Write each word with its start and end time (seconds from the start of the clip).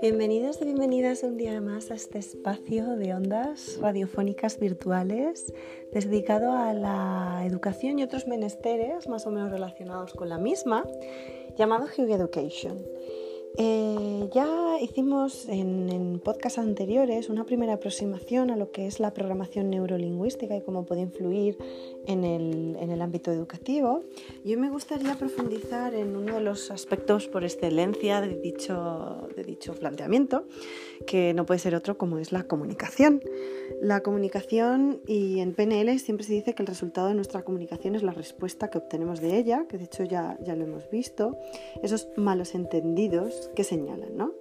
Bienvenidos 0.00 0.60
y 0.60 0.64
bienvenidas 0.64 1.22
un 1.22 1.36
día 1.36 1.60
más 1.60 1.90
a 1.90 1.94
este 1.94 2.18
espacio 2.18 2.96
de 2.96 3.14
ondas 3.14 3.78
radiofónicas 3.80 4.60
virtuales 4.60 5.52
dedicado 5.92 6.52
a 6.52 6.72
la 6.72 7.42
educación 7.46 7.98
y 7.98 8.04
otros 8.04 8.28
menesteres 8.28 9.08
más 9.08 9.26
o 9.26 9.30
menos 9.30 9.50
relacionados 9.50 10.12
con 10.14 10.28
la 10.28 10.38
misma, 10.38 10.84
llamado 11.56 11.86
Hug 11.86 12.10
Education. 12.10 12.84
Eh, 13.56 14.28
ya 14.32 14.80
hicimos 14.80 15.48
en, 15.48 15.88
en 15.88 16.18
podcasts 16.18 16.58
anteriores 16.58 17.28
una 17.28 17.44
primera 17.44 17.74
aproximación 17.74 18.50
a 18.50 18.56
lo 18.56 18.72
que 18.72 18.86
es 18.86 18.98
la 18.98 19.14
programación 19.14 19.70
neurolingüística 19.70 20.56
y 20.56 20.62
cómo 20.62 20.84
puede 20.84 21.02
influir 21.02 21.56
en 22.06 22.24
el, 22.24 22.76
en 22.80 22.90
el 22.90 23.02
ámbito 23.02 23.32
educativo. 23.32 24.02
Y 24.44 24.50
hoy 24.50 24.56
me 24.56 24.70
gustaría 24.70 25.14
profundizar 25.14 25.94
en 25.94 26.16
uno 26.16 26.34
de 26.34 26.40
los 26.40 26.70
aspectos 26.70 27.28
por 27.28 27.44
excelencia 27.44 28.20
de 28.20 28.36
dicho, 28.40 29.28
de 29.36 29.44
dicho 29.44 29.74
planteamiento, 29.74 30.46
que 31.06 31.34
no 31.34 31.46
puede 31.46 31.60
ser 31.60 31.74
otro 31.74 31.98
como 31.98 32.18
es 32.18 32.32
la 32.32 32.44
comunicación. 32.44 33.22
La 33.80 34.02
comunicación, 34.02 35.00
y 35.06 35.40
en 35.40 35.54
PNL 35.54 35.98
siempre 35.98 36.26
se 36.26 36.34
dice 36.34 36.54
que 36.54 36.62
el 36.62 36.66
resultado 36.66 37.08
de 37.08 37.14
nuestra 37.14 37.42
comunicación 37.42 37.94
es 37.94 38.02
la 38.02 38.12
respuesta 38.12 38.70
que 38.70 38.78
obtenemos 38.78 39.20
de 39.20 39.36
ella, 39.36 39.66
que 39.68 39.78
de 39.78 39.84
hecho 39.84 40.04
ya, 40.04 40.38
ya 40.42 40.54
lo 40.54 40.64
hemos 40.64 40.90
visto, 40.90 41.36
esos 41.82 42.08
malos 42.16 42.54
entendidos 42.54 43.50
que 43.54 43.64
señalan, 43.64 44.16
¿no? 44.16 44.32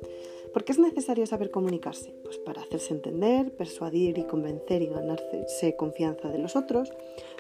¿Por 0.54 0.64
qué 0.64 0.72
es 0.72 0.80
necesario 0.80 1.26
saber 1.26 1.50
comunicarse? 1.50 2.14
Pues 2.24 2.38
para 2.38 2.62
hacerse 2.62 2.94
entender, 2.94 3.52
persuadir 3.52 4.20
y 4.20 4.24
convencer 4.26 4.84
y 4.84 4.88
ganarse 4.88 5.76
confianza 5.76 6.30
de 6.30 6.38
los 6.38 6.56
otros, 6.56 6.94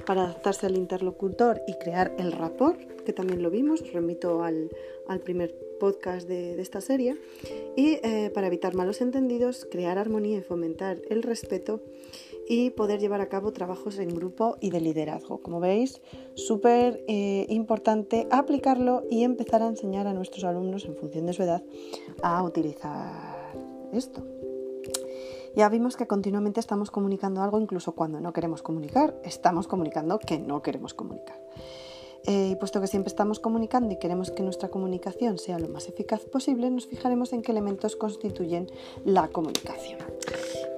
para 0.05 0.23
adaptarse 0.23 0.65
al 0.65 0.75
interlocutor 0.75 1.61
y 1.67 1.73
crear 1.75 2.15
el 2.17 2.31
rapport, 2.31 2.79
que 3.03 3.13
también 3.13 3.43
lo 3.43 3.51
vimos, 3.51 3.81
os 3.81 3.93
remito 3.93 4.43
al, 4.43 4.71
al 5.07 5.19
primer 5.19 5.53
podcast 5.79 6.27
de, 6.27 6.55
de, 6.55 6.61
esta 6.61 6.81
serie, 6.81 7.17
y 7.75 7.99
eh, 8.03 8.31
para 8.33 8.47
evitar 8.47 8.73
malos 8.73 8.99
entendidos, 9.01 9.67
crear 9.69 9.97
armonía 9.99 10.39
y 10.39 10.41
fomentar 10.41 11.01
el 11.09 11.21
respeto 11.21 11.81
y 12.47 12.71
poder 12.71 12.99
llevar 12.99 13.21
a 13.21 13.29
cabo 13.29 13.53
trabajos 13.53 13.99
en 13.99 14.09
grupo 14.09 14.57
y 14.59 14.69
de 14.69 14.81
liderazgo. 14.81 15.41
Como 15.41 15.59
veis, 15.59 16.01
súper 16.35 17.03
eh, 17.07 17.45
importante 17.49 18.27
aplicarlo 18.31 19.03
y 19.09 19.23
empezar 19.23 19.61
a 19.61 19.67
enseñar 19.67 20.07
a 20.07 20.13
nuestros 20.13 20.43
alumnos 20.43 20.85
en 20.85 20.95
función 20.95 21.25
de 21.25 21.33
su 21.33 21.43
edad 21.43 21.63
a 22.21 22.43
utilizar 22.43 23.53
esto. 23.93 24.23
Ya 25.55 25.69
vimos 25.69 25.95
que 25.97 26.07
continuamente 26.07 26.59
estamos 26.59 26.89
comunicando 26.89 27.41
algo 27.41 27.59
incluso 27.59 27.93
cuando 27.93 28.19
no 28.19 28.33
queremos 28.33 28.63
comunicar, 28.63 29.15
estamos 29.23 29.67
comunicando 29.67 30.17
que 30.17 30.39
no 30.39 30.63
queremos 30.63 30.95
comunicar. 30.95 31.39
Eh, 32.25 32.55
puesto 32.57 32.79
que 32.79 32.87
siempre 32.87 33.09
estamos 33.09 33.39
comunicando 33.39 33.93
y 33.93 33.97
queremos 33.97 34.31
que 34.31 34.43
nuestra 34.43 34.69
comunicación 34.69 35.37
sea 35.37 35.59
lo 35.59 35.67
más 35.67 35.89
eficaz 35.89 36.21
posible, 36.25 36.69
nos 36.69 36.87
fijaremos 36.87 37.33
en 37.33 37.41
qué 37.41 37.51
elementos 37.51 37.97
constituyen 37.97 38.71
la 39.03 39.27
comunicación. 39.27 39.99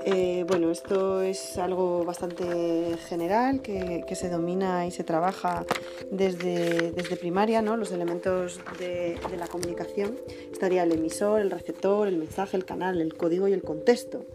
Eh, 0.08 0.44
bueno, 0.48 0.72
esto 0.72 1.22
es 1.22 1.58
algo 1.58 2.04
bastante 2.04 2.98
general 3.08 3.62
que, 3.62 4.04
que, 4.08 4.16
se 4.16 4.30
domina 4.30 4.86
y 4.86 4.92
se 4.92 5.04
trabaja 5.04 5.66
desde, 6.12 6.92
desde 6.92 7.16
primaria, 7.16 7.64
¿no? 7.64 7.76
Los 7.76 7.92
elementos 7.92 8.60
de, 8.78 9.20
de, 9.30 9.38
la 9.38 9.48
comunicación. 9.48 10.20
Estaría 10.52 10.84
el 10.84 10.92
emisor, 10.92 11.42
el 11.42 11.50
receptor, 11.50 12.08
el 12.08 12.18
mensaje, 12.18 12.56
el 12.56 12.66
canal, 12.66 13.02
el 13.02 13.16
código 13.16 13.48
y 13.48 13.54
el 13.54 13.64
contexto. 13.64 14.26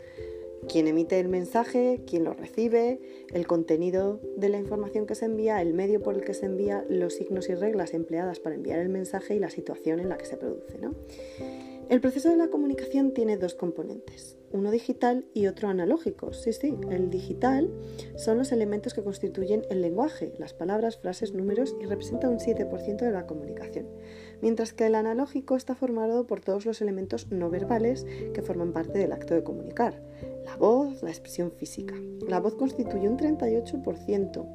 Quien 0.68 0.86
emite 0.86 1.18
el 1.18 1.28
mensaje, 1.28 2.02
quien 2.06 2.24
lo 2.24 2.34
recibe, 2.34 3.00
el 3.32 3.46
contenido 3.46 4.20
de 4.36 4.48
la 4.48 4.58
información 4.58 5.06
que 5.06 5.14
se 5.14 5.24
envía, 5.24 5.60
el 5.60 5.74
medio 5.74 6.02
por 6.02 6.14
el 6.14 6.22
que 6.22 6.34
se 6.34 6.46
envía, 6.46 6.84
los 6.88 7.14
signos 7.14 7.48
y 7.48 7.54
reglas 7.54 7.94
empleadas 7.94 8.40
para 8.40 8.54
enviar 8.54 8.78
el 8.78 8.88
mensaje 8.88 9.34
y 9.34 9.38
la 9.38 9.50
situación 9.50 10.00
en 10.00 10.08
la 10.08 10.18
que 10.18 10.26
se 10.26 10.36
produce. 10.36 10.78
El 11.88 12.00
proceso 12.00 12.28
de 12.28 12.36
la 12.36 12.48
comunicación 12.48 13.12
tiene 13.12 13.36
dos 13.36 13.54
componentes 13.54 14.36
uno 14.52 14.70
digital 14.70 15.26
y 15.32 15.46
otro 15.46 15.68
analógico. 15.68 16.32
Sí, 16.32 16.52
sí, 16.52 16.74
el 16.90 17.10
digital 17.10 17.70
son 18.16 18.38
los 18.38 18.52
elementos 18.52 18.94
que 18.94 19.02
constituyen 19.02 19.64
el 19.70 19.80
lenguaje, 19.80 20.32
las 20.38 20.54
palabras, 20.54 20.98
frases, 20.98 21.32
números 21.32 21.76
y 21.80 21.86
representa 21.86 22.28
un 22.28 22.38
7% 22.38 22.96
de 22.96 23.10
la 23.10 23.26
comunicación, 23.26 23.86
mientras 24.42 24.72
que 24.72 24.86
el 24.86 24.94
analógico 24.94 25.56
está 25.56 25.74
formado 25.74 26.26
por 26.26 26.40
todos 26.40 26.66
los 26.66 26.80
elementos 26.80 27.30
no 27.30 27.50
verbales 27.50 28.06
que 28.34 28.42
forman 28.42 28.72
parte 28.72 28.98
del 28.98 29.12
acto 29.12 29.34
de 29.34 29.44
comunicar. 29.44 30.02
La 30.50 30.56
voz, 30.56 31.02
la 31.02 31.10
expresión 31.10 31.52
física. 31.52 31.94
La 32.26 32.40
voz 32.40 32.56
constituye 32.56 33.08
un 33.08 33.16
38%, 33.16 34.46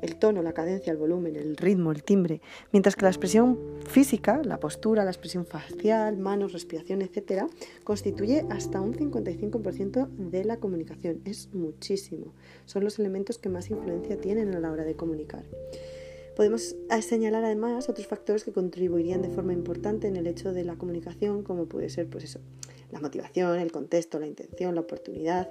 el 0.00 0.16
tono, 0.16 0.40
la 0.40 0.52
cadencia, 0.52 0.92
el 0.92 0.98
volumen, 0.98 1.34
el 1.34 1.56
ritmo, 1.56 1.90
el 1.90 2.04
timbre, 2.04 2.40
mientras 2.72 2.94
que 2.94 3.02
la 3.02 3.08
expresión 3.08 3.58
física, 3.86 4.40
la 4.44 4.60
postura, 4.60 5.04
la 5.04 5.10
expresión 5.10 5.44
facial, 5.44 6.16
manos, 6.16 6.52
respiración, 6.52 7.02
etc., 7.02 7.44
constituye 7.82 8.44
hasta 8.50 8.80
un 8.80 8.94
55% 8.94 10.08
de 10.08 10.44
la 10.44 10.58
comunicación. 10.58 11.20
Es 11.24 11.52
muchísimo. 11.52 12.32
Son 12.64 12.84
los 12.84 12.98
elementos 13.00 13.38
que 13.38 13.48
más 13.48 13.68
influencia 13.70 14.20
tienen 14.20 14.54
a 14.54 14.60
la 14.60 14.70
hora 14.70 14.84
de 14.84 14.94
comunicar. 14.94 15.44
Podemos 16.36 16.76
señalar 17.00 17.44
además 17.44 17.88
otros 17.88 18.06
factores 18.06 18.44
que 18.44 18.52
contribuirían 18.52 19.22
de 19.22 19.30
forma 19.30 19.54
importante 19.54 20.06
en 20.06 20.16
el 20.16 20.26
hecho 20.26 20.52
de 20.52 20.64
la 20.64 20.76
comunicación, 20.76 21.42
como 21.42 21.64
puede 21.64 21.88
ser 21.88 22.06
pues 22.08 22.24
eso, 22.24 22.40
la 22.90 23.00
motivación, 23.00 23.58
el 23.58 23.72
contexto, 23.72 24.18
la 24.18 24.26
intención, 24.26 24.74
la 24.74 24.82
oportunidad, 24.82 25.48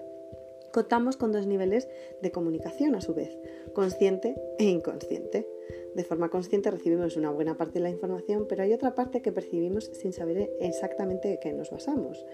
Contamos 0.76 1.16
con 1.16 1.32
dos 1.32 1.48
niveles 1.48 1.88
de 2.22 2.34
comunicación 2.34 2.96
a 2.96 3.02
su 3.02 3.14
vez, 3.14 3.40
consciente 3.74 4.36
e 4.60 4.66
inconsciente. 4.66 5.48
De 5.96 6.04
forma 6.04 6.28
consciente 6.28 6.70
recibimos 6.70 7.16
una 7.16 7.32
buena 7.32 7.56
parte 7.56 7.76
de 7.76 7.84
la 7.84 7.90
información, 7.90 8.46
pero 8.50 8.62
hay 8.62 8.74
otra 8.74 8.94
parte 8.94 9.22
que 9.22 9.32
percibimos 9.32 9.86
sin 9.94 10.12
saber 10.12 10.52
exactamente 10.60 11.30
de 11.30 11.40
qué 11.40 11.54
nos 11.54 11.72
basamos. 11.72 12.26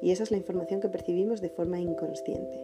Y 0.00 0.12
esa 0.12 0.22
es 0.22 0.30
la 0.30 0.38
información 0.38 0.80
que 0.80 0.88
percibimos 0.88 1.42
de 1.42 1.50
forma 1.50 1.78
inconsciente. 1.78 2.58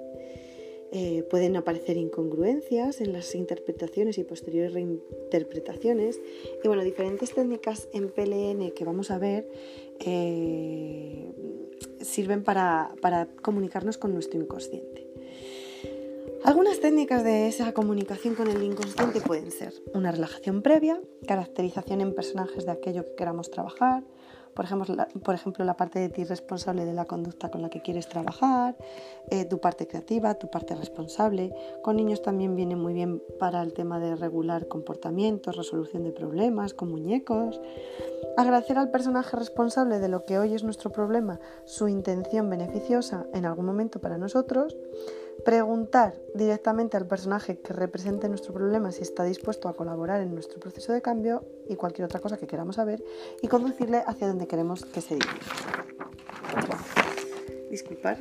Eh, 0.93 1.25
pueden 1.25 1.57
aparecer 1.57 1.99
incongruencias 1.99 3.03
en 3.03 3.13
las 3.13 3.35
interpretaciones 3.35 4.17
y 4.17 4.25
posteriores 4.25 4.73
reinterpretaciones. 4.73 6.19
Y 6.65 6.67
bueno, 6.67 6.83
diferentes 6.83 7.35
técnicas 7.35 7.89
en 7.93 8.09
PLN 8.09 8.71
que 8.71 8.85
vamos 8.87 9.11
a 9.11 9.19
ver 9.19 9.47
eh, 10.01 11.33
sirven 12.01 12.43
para, 12.43 12.95
para 13.01 13.27
comunicarnos 13.43 13.99
con 13.99 14.13
nuestro 14.13 14.41
inconsciente. 14.41 15.07
Algunas 16.45 16.79
técnicas 16.81 17.25
de 17.25 17.49
esa 17.49 17.73
comunicación 17.73 18.37
con 18.37 18.49
el 18.49 18.63
inconsciente 18.63 19.21
pueden 19.21 19.51
ser 19.51 19.75
una 19.95 20.13
relajación 20.13 20.63
previa, 20.63 21.01
caracterización 21.27 22.01
en 22.01 22.15
personajes 22.15 22.67
de 22.67 22.71
aquello 22.73 23.05
que 23.05 23.17
queramos 23.17 23.51
trabajar, 23.51 24.05
por 24.57 24.65
ejemplo, 24.65 24.95
la, 24.95 25.07
por 25.07 25.35
ejemplo, 25.35 25.65
la 25.67 25.77
parte 25.77 25.99
de 25.99 26.09
ti 26.09 26.25
responsable 26.25 26.87
de 26.87 26.95
la 26.95 27.05
conducta 27.05 27.51
con 27.51 27.61
la 27.61 27.69
que 27.69 27.83
quieres 27.83 28.09
trabajar, 28.09 28.75
eh, 29.31 29.45
tu 29.45 29.61
parte 29.61 29.87
creativa, 29.87 30.35
tu 30.35 30.49
parte 30.51 30.75
responsable. 30.75 31.55
Con 31.83 31.97
niños 31.97 32.23
también 32.23 32.57
viene 32.57 32.75
muy 32.75 32.95
bien 32.95 33.23
para 33.39 33.63
el 33.63 33.75
tema 33.75 34.01
de 34.01 34.17
regular 34.17 34.67
comportamientos, 34.67 35.57
resolución 35.57 36.05
de 36.05 36.13
problemas, 36.13 36.73
con 36.73 36.91
muñecos. 36.91 37.61
Agradecer 38.39 38.79
al 38.79 38.91
personaje 38.91 39.37
responsable 39.37 39.99
de 39.99 40.09
lo 40.09 40.25
que 40.25 40.39
hoy 40.39 40.55
es 40.55 40.65
nuestro 40.65 40.91
problema 40.91 41.39
su 41.67 41.89
intención 41.89 42.49
beneficiosa 42.49 43.27
en 43.35 43.45
algún 43.45 43.67
momento 43.67 44.01
para 44.01 44.17
nosotros 44.17 44.75
Preguntar 45.45 46.15
directamente 46.35 46.97
al 46.97 47.07
personaje 47.07 47.59
que 47.59 47.73
represente 47.73 48.29
nuestro 48.29 48.53
problema 48.53 48.91
si 48.91 49.03
está 49.03 49.25
dispuesto 49.25 49.69
a 49.69 49.75
colaborar 49.75 50.21
en 50.21 50.35
nuestro 50.35 50.59
proceso 50.59 50.93
de 50.93 51.03
cambio 51.03 51.45
y 51.69 51.77
cualquier 51.77 52.07
otra 52.07 52.21
cosa 52.21 52.37
que 52.37 52.47
queramos 52.47 52.77
saber 52.77 53.03
y 53.43 53.49
conducirle 53.49 54.03
hacia 54.07 54.27
donde 54.27 54.47
queremos 54.47 54.85
que 54.85 55.01
se 55.01 55.15
dirija. 55.15 55.37
Disculpar 57.71 58.19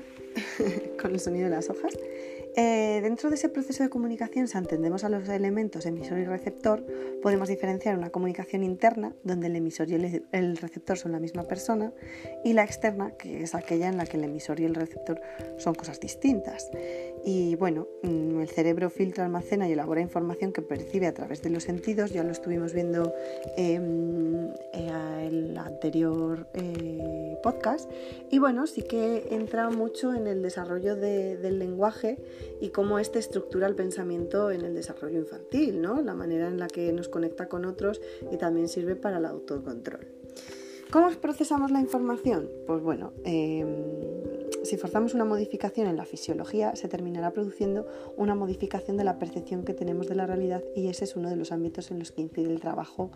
con 1.02 1.12
el 1.12 1.20
sonido 1.20 1.50
de 1.50 1.56
las 1.56 1.70
hojas. 1.70 1.94
Eh, 2.58 3.02
dentro 3.04 3.30
de 3.30 3.36
ese 3.36 3.50
proceso 3.50 3.84
de 3.84 3.90
comunicación, 3.90 4.48
si 4.48 4.58
entendemos 4.58 5.04
a 5.04 5.10
los 5.10 5.28
elementos 5.28 5.86
emisor 5.86 6.20
y 6.20 6.26
receptor, 6.26 6.86
podemos 7.22 7.50
diferenciar 7.50 7.98
una 7.98 8.12
comunicación 8.12 8.64
interna, 8.64 9.14
donde 9.24 9.48
el 9.48 9.58
emisor 9.58 9.90
y 9.90 9.96
el, 9.96 10.24
el, 10.32 10.58
receptor 10.58 10.98
son 10.98 11.12
la 11.12 11.20
misma 11.20 11.44
persona, 11.44 11.92
y 12.46 12.54
la 12.54 12.64
externa, 12.64 13.12
que 13.18 13.44
es 13.44 13.56
aquella 13.56 13.90
en 13.90 13.98
la 13.98 14.06
que 14.06 14.16
el 14.16 14.24
emisor 14.24 14.62
y 14.62 14.66
el 14.66 14.74
receptor 14.74 15.20
son 15.58 15.76
cosas 15.76 16.00
distintas. 16.00 16.72
Y 17.26 17.56
bueno, 17.56 17.88
mm, 18.04 18.40
el 18.40 18.48
cerebro 18.48 18.90
filtra, 18.90 19.26
almacena 19.26 19.68
y 19.68 19.74
elabora 19.74 20.00
información 20.00 20.54
que 20.54 20.62
percibe 20.62 21.08
a 21.08 21.14
través 21.14 21.42
de 21.42 21.50
los 21.50 21.64
sentidos, 21.64 22.12
ya 22.12 22.24
lo 22.24 22.32
estuvimos 22.32 22.74
viendo 22.74 23.14
en 23.58 24.54
eh, 24.74 25.28
el 25.28 25.58
anterior 25.58 26.48
eh, 26.54 27.38
podcast. 27.44 27.92
Y 28.30 28.40
bueno, 28.40 28.68
sí 28.68 28.84
que 28.84 29.28
entra 29.32 29.70
mucho 29.70 30.14
en 30.14 30.28
el 30.28 30.42
desarrollo 30.42 30.96
de, 30.96 31.36
del 31.38 31.60
lenguaje 31.60 32.18
y 32.62 32.70
cómo 32.70 33.00
este 33.00 33.20
estructura 33.20 33.68
el 33.68 33.76
pensamiento 33.76 34.52
en 34.52 34.62
el 34.62 34.74
desarrollo 34.76 35.20
infantil, 35.20 35.82
¿no? 35.82 36.02
la 36.02 36.14
manera 36.14 36.48
en 36.48 36.60
la 36.60 36.68
que 36.68 36.92
nos 36.94 37.10
conecta 37.10 37.48
con 37.48 37.66
otros 37.66 38.02
y 38.32 38.38
también 38.38 38.68
sirve 38.68 38.96
para 38.96 39.18
el 39.18 39.26
autocontrol. 39.26 40.08
¿Cómo 40.92 41.10
procesamos 41.20 41.72
la 41.72 41.82
información? 41.82 42.50
Pues 42.68 42.82
bueno, 42.82 43.14
eh, 43.24 43.66
si 44.64 44.78
forzamos 44.78 45.14
una 45.14 45.26
modificación 45.26 45.88
en 45.88 45.98
la 45.98 46.06
fisiología, 46.06 46.76
se 46.76 46.88
terminará 46.88 47.32
produciendo 47.32 47.86
una 48.18 48.36
modificación 48.36 48.98
de 48.98 49.04
la 49.04 49.20
percepción 49.20 49.64
que 49.64 49.74
tenemos 49.74 50.08
de 50.08 50.16
la 50.16 50.26
realidad 50.26 50.64
y 50.76 50.88
ese 50.88 51.04
es 51.04 51.16
uno 51.16 51.30
de 51.30 51.36
los 51.36 51.52
ámbitos 51.52 51.92
en 51.92 52.00
los 52.00 52.12
que 52.12 52.22
incide 52.22 52.52
el 52.52 52.60
trabajo 52.60 53.12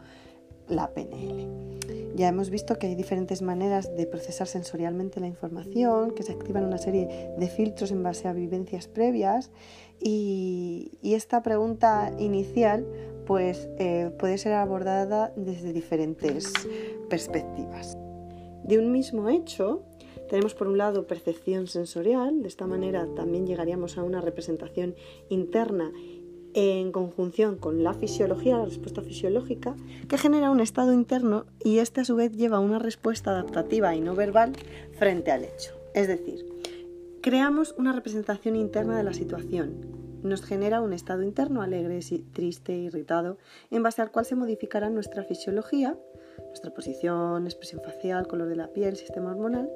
la 0.67 0.93
PNL. 0.93 1.98
Ya 2.19 2.27
hemos 2.27 2.49
visto 2.49 2.77
que 2.77 2.87
hay 2.87 2.95
diferentes 2.95 3.41
maneras 3.41 3.95
de 3.95 4.05
procesar 4.05 4.45
sensorialmente 4.45 5.21
la 5.21 5.27
información, 5.27 6.11
que 6.11 6.23
se 6.23 6.33
activan 6.33 6.65
una 6.65 6.77
serie 6.77 7.31
de 7.37 7.47
filtros 7.47 7.91
en 7.91 8.03
base 8.03 8.27
a 8.27 8.33
vivencias 8.33 8.89
previas 8.89 9.51
y, 10.01 10.91
esta 11.01 11.41
pregunta 11.43 12.11
inicial 12.19 12.85
pues, 13.25 13.69
eh, 13.77 14.11
puede 14.19 14.37
ser 14.37 14.51
abordada 14.51 15.31
desde 15.37 15.71
diferentes 15.71 16.51
perspectivas. 17.09 17.97
De 18.65 18.77
un 18.77 18.91
mismo 18.91 19.29
hecho, 19.29 19.85
tenemos 20.27 20.55
por 20.55 20.67
un 20.67 20.77
lado 20.77 21.07
percepción 21.07 21.67
sensorial, 21.67 22.41
de 22.41 22.49
esta 22.49 22.67
manera 22.67 23.07
también 23.15 23.47
llegaríamos 23.47 23.97
a 23.97 24.03
una 24.03 24.19
representación 24.19 24.93
interna 25.29 25.93
en 26.53 26.91
conjunción 26.91 27.57
con 27.57 27.83
la 27.83 27.93
fisiología, 27.93 28.57
la 28.57 28.65
respuesta 28.65 29.01
fisiológica, 29.01 29.75
que 30.07 30.17
genera 30.17 30.51
un 30.51 30.59
estado 30.59 30.93
interno 30.93 31.45
y 31.63 31.79
este 31.79 32.01
a 32.01 32.05
su 32.05 32.15
vez 32.15 32.31
lleva 32.35 32.59
una 32.59 32.79
respuesta 32.79 33.31
adaptativa 33.31 33.95
y 33.95 34.01
no 34.01 34.15
verbal 34.15 34.53
frente 34.97 35.31
al 35.31 35.43
hecho. 35.43 35.73
Es 35.93 36.07
decir, 36.07 36.45
creamos 37.21 37.75
una 37.77 37.93
representación 37.93 38.55
interna 38.55 38.97
de 38.97 39.03
la 39.03 39.13
situación. 39.13 39.99
Nos 40.23 40.41
genera 40.41 40.81
un 40.81 40.93
estado 40.93 41.23
interno 41.23 41.61
alegre, 41.61 41.99
triste, 42.33 42.73
irritado, 42.73 43.37
en 43.71 43.83
base 43.83 44.01
al 44.01 44.11
cual 44.11 44.25
se 44.25 44.35
modificará 44.35 44.89
nuestra 44.89 45.23
fisiología, 45.23 45.97
nuestra 46.47 46.73
posición, 46.73 47.45
expresión 47.45 47.81
facial, 47.81 48.27
color 48.27 48.49
de 48.49 48.55
la 48.55 48.67
piel, 48.67 48.97
sistema 48.97 49.31
hormonal. 49.31 49.69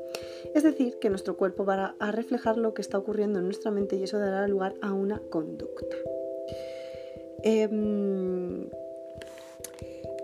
Es 0.53 0.63
decir, 0.63 0.97
que 0.99 1.09
nuestro 1.09 1.37
cuerpo 1.37 1.65
va 1.65 1.95
a 1.99 2.11
reflejar 2.11 2.57
lo 2.57 2.73
que 2.73 2.81
está 2.81 2.97
ocurriendo 2.97 3.39
en 3.39 3.45
nuestra 3.45 3.71
mente 3.71 3.95
y 3.95 4.03
eso 4.03 4.19
dará 4.19 4.47
lugar 4.47 4.75
a 4.81 4.91
una 4.91 5.19
conducta. 5.29 5.95
Em, 7.43 8.69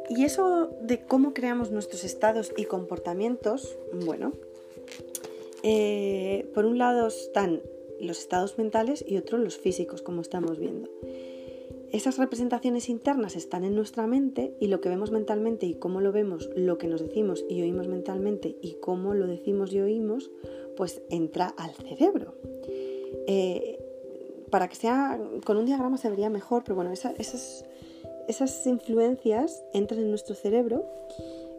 y 0.09 0.23
eso 0.23 0.69
de 0.81 0.99
cómo 0.99 1.33
creamos 1.33 1.71
nuestros 1.71 2.03
estados 2.03 2.51
y 2.57 2.65
comportamientos, 2.65 3.77
bueno, 4.05 4.33
eh, 5.63 6.49
por 6.53 6.65
un 6.65 6.77
lado 6.77 7.07
están 7.07 7.61
los 7.99 8.19
estados 8.19 8.57
mentales 8.57 9.03
y 9.07 9.17
otro 9.17 9.37
los 9.37 9.57
físicos, 9.57 10.01
como 10.01 10.21
estamos 10.21 10.57
viendo. 10.57 10.89
Esas 11.91 12.17
representaciones 12.17 12.87
internas 12.87 13.35
están 13.35 13.63
en 13.63 13.75
nuestra 13.75 14.05
mente 14.05 14.53
y 14.59 14.67
lo 14.67 14.79
que 14.79 14.89
vemos 14.89 15.09
mentalmente 15.11 15.65
y 15.65 15.73
cómo 15.73 16.01
lo 16.01 16.11
vemos, 16.11 16.49
lo 16.55 16.77
que 16.77 16.87
nos 16.87 17.01
decimos 17.01 17.43
y 17.49 17.61
oímos 17.61 17.87
mentalmente 17.87 18.55
y 18.61 18.75
cómo 18.75 19.15
lo 19.15 19.25
decimos 19.25 19.73
y 19.73 19.79
oímos, 19.81 20.29
pues 20.77 21.01
entra 21.09 21.47
al 21.47 21.73
cerebro. 21.73 22.35
Eh, 23.25 23.78
para 24.49 24.67
que 24.67 24.75
sea 24.75 25.19
con 25.45 25.57
un 25.57 25.65
diagrama 25.65 25.97
se 25.97 26.09
vería 26.09 26.29
mejor, 26.29 26.63
pero 26.63 26.75
bueno, 26.75 26.91
esas, 26.91 27.65
esas 28.27 28.67
influencias 28.67 29.63
entran 29.73 30.01
en 30.01 30.09
nuestro 30.09 30.35
cerebro, 30.35 30.85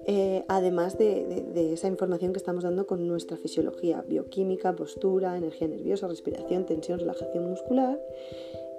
eh, 0.06 0.44
además 0.48 0.98
de, 0.98 1.72
esa 1.72 1.88
información 1.88 2.32
que 2.32 2.38
estamos 2.38 2.64
dando 2.64 2.87
con 2.87 3.06
nuestra 3.06 3.37
fisiología, 3.37 4.02
bioquímica, 4.08 4.75
postura, 4.75 5.37
energía 5.37 5.69
nerviosa, 5.69 6.08
respiración, 6.08 6.66
tensión, 6.66 6.98
relajación 6.98 7.48
muscular. 7.48 8.00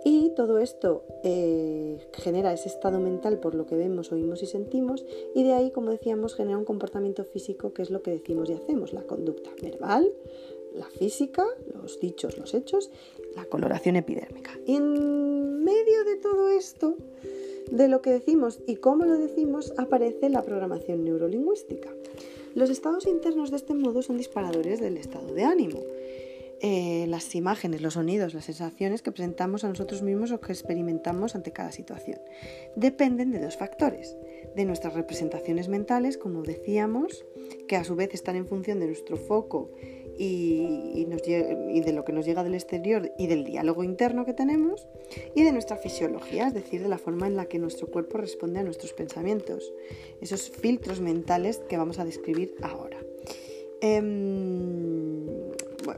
Y 0.04 0.30
todo 0.36 0.58
esto 0.58 1.04
eh, 1.24 2.00
genera 2.14 2.54
ese 2.54 2.70
estado 2.70 3.00
mental 3.00 3.40
por 3.40 3.54
lo 3.54 3.68
que 3.68 3.76
vemos, 3.76 4.12
oímos 4.12 4.42
y 4.42 4.48
sentimos, 4.48 5.06
y 5.36 5.44
de 5.44 5.54
ahí, 5.54 5.70
como 5.70 5.92
decíamos, 5.92 6.34
genera 6.34 6.58
un 6.58 6.66
comportamiento 6.66 7.24
físico 7.24 7.72
que 7.72 7.84
es 7.84 7.92
lo 7.92 8.02
que 8.02 8.10
decimos 8.10 8.50
y 8.50 8.54
hacemos, 8.54 8.94
la 8.94 9.04
conducta 9.04 9.52
verbal, 9.62 10.12
la 10.74 10.90
física, 10.90 11.46
los 11.74 12.00
dichos, 12.00 12.38
los 12.38 12.54
hechos, 12.54 12.90
la 13.36 13.46
coloración 13.46 13.96
epidérmica. 13.96 14.52
Y 14.66 14.76
en 14.76 15.64
medio 15.64 16.04
de 16.06 16.16
todo 16.18 16.50
esto, 16.50 16.98
de 17.72 17.88
lo 17.88 18.02
que 18.02 18.12
decimos 18.12 18.60
y 18.68 18.76
cómo 18.76 19.06
lo 19.06 19.18
decimos, 19.18 19.74
aparece 19.78 20.30
la 20.30 20.44
programación 20.44 21.04
neurolingüística. 21.04 21.90
Los 22.54 22.70
estados 22.70 23.08
internos 23.08 23.50
de 23.50 23.58
este 23.58 23.74
modo 23.74 24.02
son 24.02 24.18
disparadores 24.18 24.82
del 24.82 24.98
estado 24.98 25.34
de 25.34 25.44
ánimo. 25.44 25.80
Eh, 26.64 27.08
las 27.08 27.34
imágenes, 27.34 27.82
los 27.82 27.96
sonidos, 27.96 28.36
las 28.36 28.46
sensaciones 28.46 29.02
que 29.02 29.12
presentamos 29.12 29.64
a 29.64 29.70
nosotros 29.70 30.04
mismos 30.04 30.32
o 30.32 30.40
que 30.40 30.52
experimentamos 30.52 31.34
ante 31.34 31.52
cada 31.52 31.72
situación. 31.72 32.20
Dependen 32.76 33.32
de 33.32 33.40
dos 33.40 33.58
factores, 33.58 34.16
de 34.56 34.66
nuestras 34.66 34.94
representaciones 34.94 35.70
mentales, 35.70 36.20
como 36.20 36.44
decíamos, 36.44 37.26
que 37.68 37.78
a 37.78 37.84
su 37.84 37.96
vez 37.96 38.14
están 38.14 38.36
en 38.36 38.46
función 38.46 38.80
de 38.80 38.86
nuestro 38.86 39.18
foco 39.18 39.72
y, 40.24 41.82
de 41.84 41.94
lo 41.94 42.06
que 42.06 42.14
nos 42.14 42.26
llega 42.26 42.44
del 42.44 42.54
exterior 42.54 43.12
y 43.18 43.28
del 43.28 43.44
diálogo 43.44 43.84
interno 43.84 44.24
que 44.26 44.34
tenemos 44.34 44.88
y 45.36 45.44
de 45.44 45.52
nuestra 45.52 45.78
fisiología, 45.78 46.48
es 46.48 46.54
decir, 46.54 46.84
de 46.84 46.90
la 46.90 47.00
forma 47.00 47.26
en 47.28 47.36
la 47.36 47.46
que 47.46 47.58
nuestro 47.58 47.88
cuerpo 47.88 48.18
responde 48.18 48.60
a 48.60 48.64
nuestros 48.64 48.94
pensamientos, 48.94 49.74
esos 50.22 50.50
filtros 50.50 51.02
mentales 51.02 51.62
que 51.68 51.78
vamos 51.78 51.98
a 51.98 52.06
describir 52.06 52.54
ahora. 52.62 53.00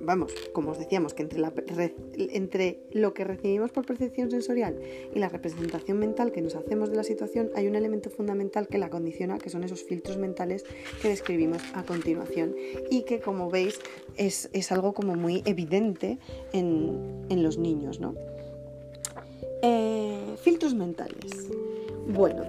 Vamos, 0.02 0.34
como 0.54 0.72
os 0.72 0.80
decíamos, 0.80 1.14
que 1.14 1.24
entre, 1.24 2.80
lo 2.92 3.14
que 3.14 3.24
recibimos 3.24 3.72
por 3.72 3.86
percepción 3.86 4.32
sensorial 4.32 4.80
y 5.14 5.20
la 5.20 5.30
representación 5.30 6.00
mental 6.00 6.32
que 6.32 6.42
nos 6.42 6.56
hacemos 6.56 6.90
de 6.90 6.96
la 6.96 7.04
situación 7.04 7.52
hay 7.56 7.68
un 7.68 7.76
elemento 7.76 8.10
fundamental 8.10 8.68
que 8.68 8.78
la 8.78 8.90
condiciona, 8.90 9.38
que 9.38 9.50
son 9.50 9.64
esos 9.64 9.84
filtros 9.84 10.18
mentales 10.18 10.66
que 11.02 11.10
describimos 11.10 11.62
a 11.74 11.84
continuación 11.84 12.56
y 12.90 13.04
que, 13.04 13.20
como 13.20 13.50
veis, 13.50 13.80
es, 14.18 14.72
algo 14.72 14.94
como 14.94 15.16
muy 15.16 15.44
evidente 15.46 16.18
en, 16.52 17.44
los 17.44 17.58
niños, 17.58 18.00
¿no? 18.00 18.16
Eh, 19.62 20.36
filtros 20.42 20.74
mentales. 20.76 21.50
Bueno, 22.08 22.44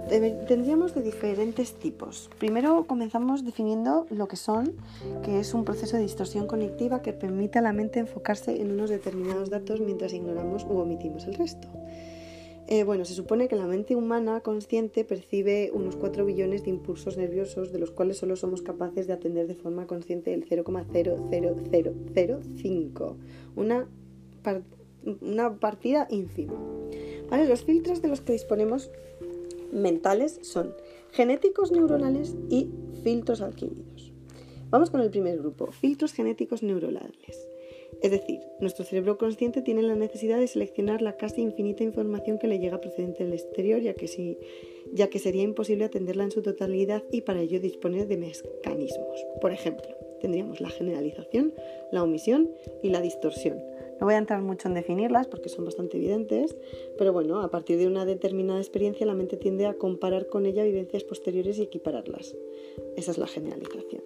tendríamos 0.49 0.95
de 0.95 1.03
diferentes 1.03 1.75
tipos. 1.75 2.31
Primero 2.39 2.87
comenzamos 2.87 3.45
definiendo 3.45 4.07
lo 4.11 4.27
que 4.27 4.37
son, 4.37 4.73
que 5.25 5.39
es 5.39 5.55
un 5.55 5.65
proceso 5.65 5.97
de 5.97 6.03
distorsión 6.03 6.47
cognitiva 6.47 7.03
que 7.03 7.13
permite 7.13 7.61
a 7.61 7.63
la 7.63 7.73
mente 7.73 8.01
enfocarse 8.01 8.61
en 8.61 8.73
unos 8.73 8.91
determinados 8.91 9.51
datos 9.51 9.81
mientras 9.81 10.13
ignoramos 10.13 10.65
u 10.65 10.79
omitimos 10.79 11.27
el 11.27 11.35
resto. 11.35 11.69
Eh, 12.67 12.83
bueno, 12.83 13.05
se 13.05 13.13
supone 13.15 13.47
que 13.47 13.57
la 13.57 13.67
mente 13.67 13.95
humana 13.95 14.41
consciente 14.41 15.05
percibe 15.05 15.71
unos 15.73 15.97
4 15.97 16.25
billones 16.25 16.65
de 16.65 16.71
impulsos 16.71 17.19
nerviosos, 17.19 17.73
de 17.73 17.79
los 17.79 17.91
cuales 17.91 18.17
solo 18.17 18.37
somos 18.37 18.63
capaces 18.63 19.07
de 19.07 19.13
atender 19.13 19.47
de 19.47 19.55
forma 19.55 19.87
consciente 19.87 20.33
el 20.33 20.49
0,00005, 20.49 23.17
una, 23.55 23.87
una 25.21 25.59
partida 25.59 26.07
ínfima. 26.11 26.55
Los 27.31 27.65
filtros 27.65 28.01
de 28.01 28.09
los 28.09 28.21
que 28.21 28.33
disponemos 28.33 28.91
mentales 29.75 30.39
son 30.43 30.75
genéticos 31.11 31.73
neuronales 31.73 32.37
y 32.49 32.71
filtros 33.03 33.41
adquiridos. 33.41 34.13
Vamos 34.71 34.91
con 34.91 35.01
el 35.01 35.11
primer 35.11 35.39
grupo, 35.39 35.71
filtros 35.73 36.13
genéticos 36.13 36.63
neuronales. 36.63 37.49
Es 38.03 38.11
decir, 38.11 38.41
nuestro 38.61 38.85
cerebro 38.85 39.19
consciente 39.19 39.63
tiene 39.63 39.83
la 39.83 39.95
necesidad 39.95 40.39
de 40.39 40.49
seleccionar 40.49 41.01
la 41.01 41.17
casi 41.17 41.43
infinita 41.43 41.85
información 41.85 42.39
que 42.39 42.49
le 42.49 42.59
llega 42.59 42.81
procedente 42.81 43.25
del 43.25 43.33
exterior, 43.33 43.81
ya 43.81 43.95
que, 43.95 44.39
ya 44.93 45.09
que 45.09 45.19
sería 45.19 45.43
imposible 45.43 45.85
atenderla 45.85 46.25
en 46.25 46.31
su 46.31 46.43
totalidad 46.43 47.03
y 47.13 47.21
para 47.21 47.41
ello 47.41 47.61
disponer 47.61 48.09
de 48.09 48.17
mecanismos. 48.17 49.25
Por 49.41 49.53
ejemplo, 49.53 49.89
tendríamos 50.21 50.61
la 50.61 50.71
generalización, 50.71 51.55
la 51.93 52.03
omisión 52.03 52.51
y 52.83 52.91
la 52.91 53.01
distorsión. 53.01 53.59
No 54.01 54.07
voy 54.07 54.15
a 54.15 54.19
entrar 54.19 54.43
mucho 54.43 54.69
en 54.69 54.75
definirlas 54.75 55.27
porque 55.27 55.49
son 55.49 55.65
bastante 55.65 55.97
evidentes, 55.97 56.57
pero 56.99 57.13
bueno, 57.13 57.41
a 57.41 57.51
partir 57.51 57.79
de 57.79 57.87
una 57.87 58.05
determinada 58.05 58.59
experiencia 58.59 59.07
la 59.07 59.15
mente 59.15 59.37
tiende 59.37 59.67
a 59.67 59.75
comparar 59.75 60.27
con 60.27 60.47
ella 60.47 60.65
vivencias 60.65 61.05
posteriores 61.05 61.59
y 61.59 61.63
equipararlas. 61.63 62.35
Esa 62.97 63.11
es 63.13 63.19
la 63.19 63.27
generalización. 63.27 64.03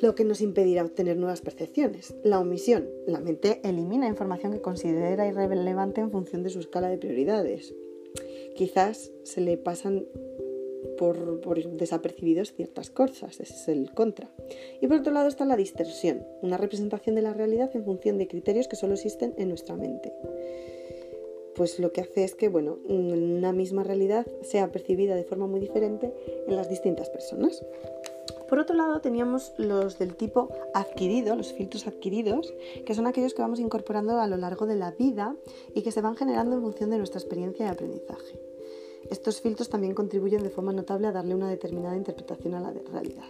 Lo 0.00 0.14
que 0.14 0.24
nos 0.24 0.42
impedirá 0.42 0.84
obtener 0.84 1.16
nuevas 1.16 1.40
percepciones. 1.40 2.14
La 2.22 2.38
omisión. 2.38 2.88
La 3.06 3.20
mente 3.20 3.60
elimina 3.64 4.06
información 4.06 4.52
que 4.52 4.60
considera 4.60 5.26
irrelevante 5.26 6.02
en 6.02 6.10
función 6.10 6.42
de 6.42 6.50
su 6.50 6.60
escala 6.60 6.88
de 6.88 6.98
prioridades. 6.98 7.74
Quizás 8.56 9.10
se 9.22 9.40
le 9.40 9.56
pasan 9.56 10.06
por, 10.98 11.40
desapercibidos 11.76 12.52
ciertas 12.52 12.90
cosas, 12.90 13.40
es 13.40 13.68
el 13.68 13.92
contra. 13.92 14.30
Y 14.80 14.86
por 14.86 14.98
otro 14.98 15.12
lado 15.12 15.28
está 15.28 15.44
la 15.44 15.56
distorsión, 15.56 16.24
una 16.42 16.56
representación 16.56 17.14
de 17.14 17.22
la 17.22 17.32
realidad 17.32 17.70
en 17.74 17.84
función 17.84 18.18
de 18.18 18.28
criterios 18.28 18.68
que 18.68 18.76
solo 18.76 18.94
existen 18.94 19.34
en 19.36 19.48
nuestra 19.48 19.76
mente. 19.76 20.12
Pues 21.54 21.78
lo 21.78 21.90
que 21.92 22.02
hace 22.02 22.24
es 22.24 22.34
que, 22.34 22.48
bueno, 22.48 22.78
una 22.86 23.52
misma 23.52 23.82
realidad 23.82 24.26
sea 24.42 24.70
percibida 24.70 25.14
de 25.14 25.24
forma 25.24 25.46
muy 25.46 25.58
diferente 25.58 26.12
en 26.46 26.54
las 26.54 26.68
distintas 26.68 27.08
personas. 27.08 27.64
Por 28.48 28.58
otro 28.58 28.76
lado, 28.76 29.00
teníamos 29.00 29.54
los 29.56 29.98
del 29.98 30.14
tipo 30.14 30.50
adquirido, 30.74 31.34
los 31.34 31.52
filtros 31.52 31.86
adquiridos, 31.86 32.54
que 32.84 32.94
son 32.94 33.06
aquellos 33.06 33.34
que 33.34 33.42
vamos 33.42 33.58
incorporando 33.58 34.20
a 34.20 34.26
lo 34.26 34.36
largo 34.36 34.66
de 34.66 34.76
la 34.76 34.92
vida 34.92 35.34
y 35.74 35.82
que 35.82 35.90
se 35.90 36.00
van 36.00 36.16
generando 36.16 36.56
en 36.56 36.62
función 36.62 36.90
de 36.90 36.98
nuestra 36.98 37.20
experiencia 37.20 37.64
de 37.64 37.72
aprendizaje. 37.72 38.38
Estos 39.10 39.40
filtros 39.40 39.68
también 39.68 39.94
contribuyen 39.94 40.42
de 40.42 40.50
forma 40.50 40.72
notable 40.72 41.06
a 41.06 41.12
darle 41.12 41.34
una 41.34 41.48
determinada 41.48 41.96
interpretación 41.96 42.54
a 42.54 42.60
la 42.60 42.72
realidad. 42.92 43.26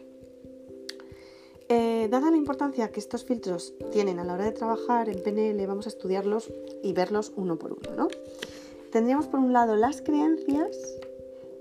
Eh, 1.68 2.06
dada 2.10 2.30
la 2.30 2.36
importancia 2.36 2.92
que 2.92 3.00
estos 3.00 3.24
filtros 3.24 3.74
tienen 3.90 4.20
a 4.20 4.24
la 4.24 4.34
hora 4.34 4.44
de 4.44 4.52
trabajar 4.52 5.08
en 5.08 5.20
PNL, 5.20 5.66
vamos 5.66 5.86
a 5.86 5.88
estudiarlos 5.88 6.52
y 6.82 6.92
verlos 6.92 7.32
uno 7.34 7.58
por 7.58 7.72
uno. 7.72 7.90
¿no? 7.96 8.08
Tendríamos 8.92 9.26
por 9.26 9.40
un 9.40 9.52
lado 9.52 9.74
las 9.74 10.00
creencias 10.00 10.76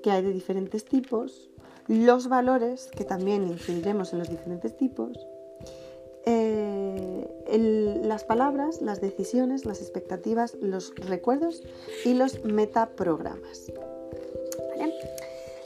que 0.03 0.12
hay 0.12 0.22
de 0.22 0.31
diferentes 0.31 0.86
tipos, 0.86 1.50
los 1.88 2.29
valores, 2.29 2.88
que 2.95 3.03
también 3.03 3.48
incidiremos 3.48 4.13
en 4.13 4.19
los 4.19 4.29
diferentes 4.29 4.77
tipos, 4.77 5.17
eh, 6.25 7.27
las 8.03 8.24
palabras, 8.24 8.81
las 8.81 9.01
decisiones, 9.01 9.65
las 9.65 9.81
expectativas, 9.81 10.55
los 10.62 10.93
recuerdos 10.95 11.63
y 12.03 12.13
los 12.13 12.43
metaprogramas. 12.43 13.72
¿Vale? 14.86 15.14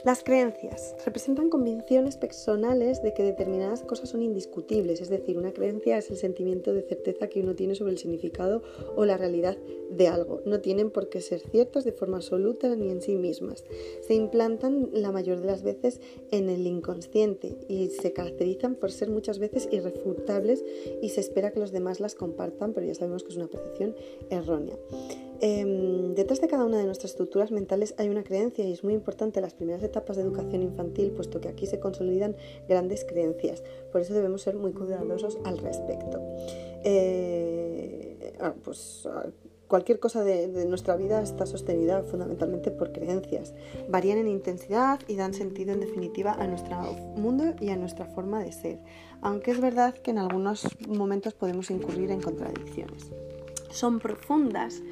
Las 0.02 0.24
creencias 0.24 0.94
representan 1.04 1.50
convicciones 1.50 2.16
personales 2.16 3.02
de 3.02 3.12
que 3.12 3.22
determinadas 3.22 3.82
cosas 3.82 4.08
son 4.08 4.22
indiscutibles, 4.22 5.02
es 5.02 5.10
decir, 5.10 5.36
una 5.36 5.52
creencia 5.52 5.98
es 5.98 6.10
el 6.10 6.16
sentimiento 6.16 6.72
de 6.72 6.80
certeza 6.80 7.28
que 7.28 7.40
uno 7.40 7.54
tiene 7.54 7.74
sobre 7.74 7.92
el 7.92 7.98
significado 7.98 8.62
o 8.96 9.04
la 9.04 9.18
realidad 9.18 9.58
de 9.90 10.08
algo. 10.08 10.40
No 10.46 10.60
tienen 10.60 10.90
por 10.90 11.10
qué 11.10 11.20
ser 11.20 11.40
ciertas 11.40 11.84
de 11.84 11.92
forma 11.92 12.16
absoluta 12.16 12.74
ni 12.76 12.88
en 12.88 13.02
sí 13.02 13.16
mismas. 13.16 13.62
Se 14.00 14.14
implantan 14.14 14.88
la 14.92 15.12
mayor 15.12 15.40
de 15.40 15.48
las 15.48 15.62
veces 15.62 16.00
en 16.30 16.48
el 16.48 16.66
inconsciente 16.66 17.58
y 17.68 17.88
se 17.88 18.14
caracterizan 18.14 18.76
por 18.76 18.92
ser 18.92 19.10
muchas 19.10 19.38
veces 19.38 19.68
irrefutables 19.70 20.64
y 21.02 21.10
se 21.10 21.20
espera 21.20 21.50
que 21.50 21.60
los 21.60 21.72
demás 21.72 22.00
las 22.00 22.14
compartan, 22.14 22.72
pero 22.72 22.86
ya 22.86 22.94
sabemos 22.94 23.22
que 23.22 23.30
es 23.32 23.36
una 23.36 23.48
percepción 23.48 23.94
errónea. 24.30 24.78
Em, 25.42 26.14
detrás 26.14 26.42
de 26.42 26.48
cada 26.48 26.66
una 26.66 26.76
de 26.76 26.84
nuestras 26.84 27.12
estructuras 27.12 27.50
mentales 27.50 27.94
hay 27.96 28.10
una 28.10 28.22
creencia 28.22 28.62
y 28.66 28.72
es 28.72 28.84
muy 28.84 28.92
importante 28.92 29.40
las 29.40 29.54
primeras 29.54 29.80
etapas 29.90 30.16
de 30.16 30.22
educación 30.22 30.62
infantil, 30.62 31.12
puesto 31.12 31.40
que 31.40 31.48
aquí 31.48 31.66
se 31.66 31.80
consolidan 31.80 32.36
grandes 32.68 33.04
creencias. 33.04 33.62
Por 33.92 34.00
eso 34.00 34.14
debemos 34.14 34.42
ser 34.42 34.56
muy 34.56 34.72
cuidadosos 34.72 35.38
al 35.44 35.58
respecto. 35.58 36.20
Eh, 36.82 38.34
ah, 38.40 38.54
pues, 38.64 39.06
ah, 39.06 39.26
cualquier 39.70 40.00
cosa 40.00 40.24
de, 40.24 40.48
nuestra 40.66 40.96
vida 40.96 41.22
está 41.22 41.46
sostenida 41.46 42.02
fundamentalmente 42.02 42.70
por 42.70 42.92
creencias. 42.92 43.54
Varían 43.88 44.18
en 44.18 44.28
intensidad 44.28 45.00
y 45.06 45.16
dan 45.16 45.32
sentido 45.32 45.72
en 45.72 45.80
definitiva 45.80 46.32
a 46.32 46.46
nuestro 46.46 46.76
mundo 47.16 47.54
y 47.60 47.68
a 47.70 47.76
nuestra 47.76 48.06
forma 48.06 48.42
de 48.42 48.52
ser, 48.52 48.78
aunque 49.20 49.52
es 49.52 49.60
verdad 49.60 49.94
que 49.94 50.10
en 50.10 50.18
algunos 50.18 50.66
momentos 50.88 51.34
podemos 51.34 51.70
incurrir 51.70 52.10
en 52.10 52.20
contradicciones. 52.20 53.12
Son 53.70 54.00
profundas 54.00 54.82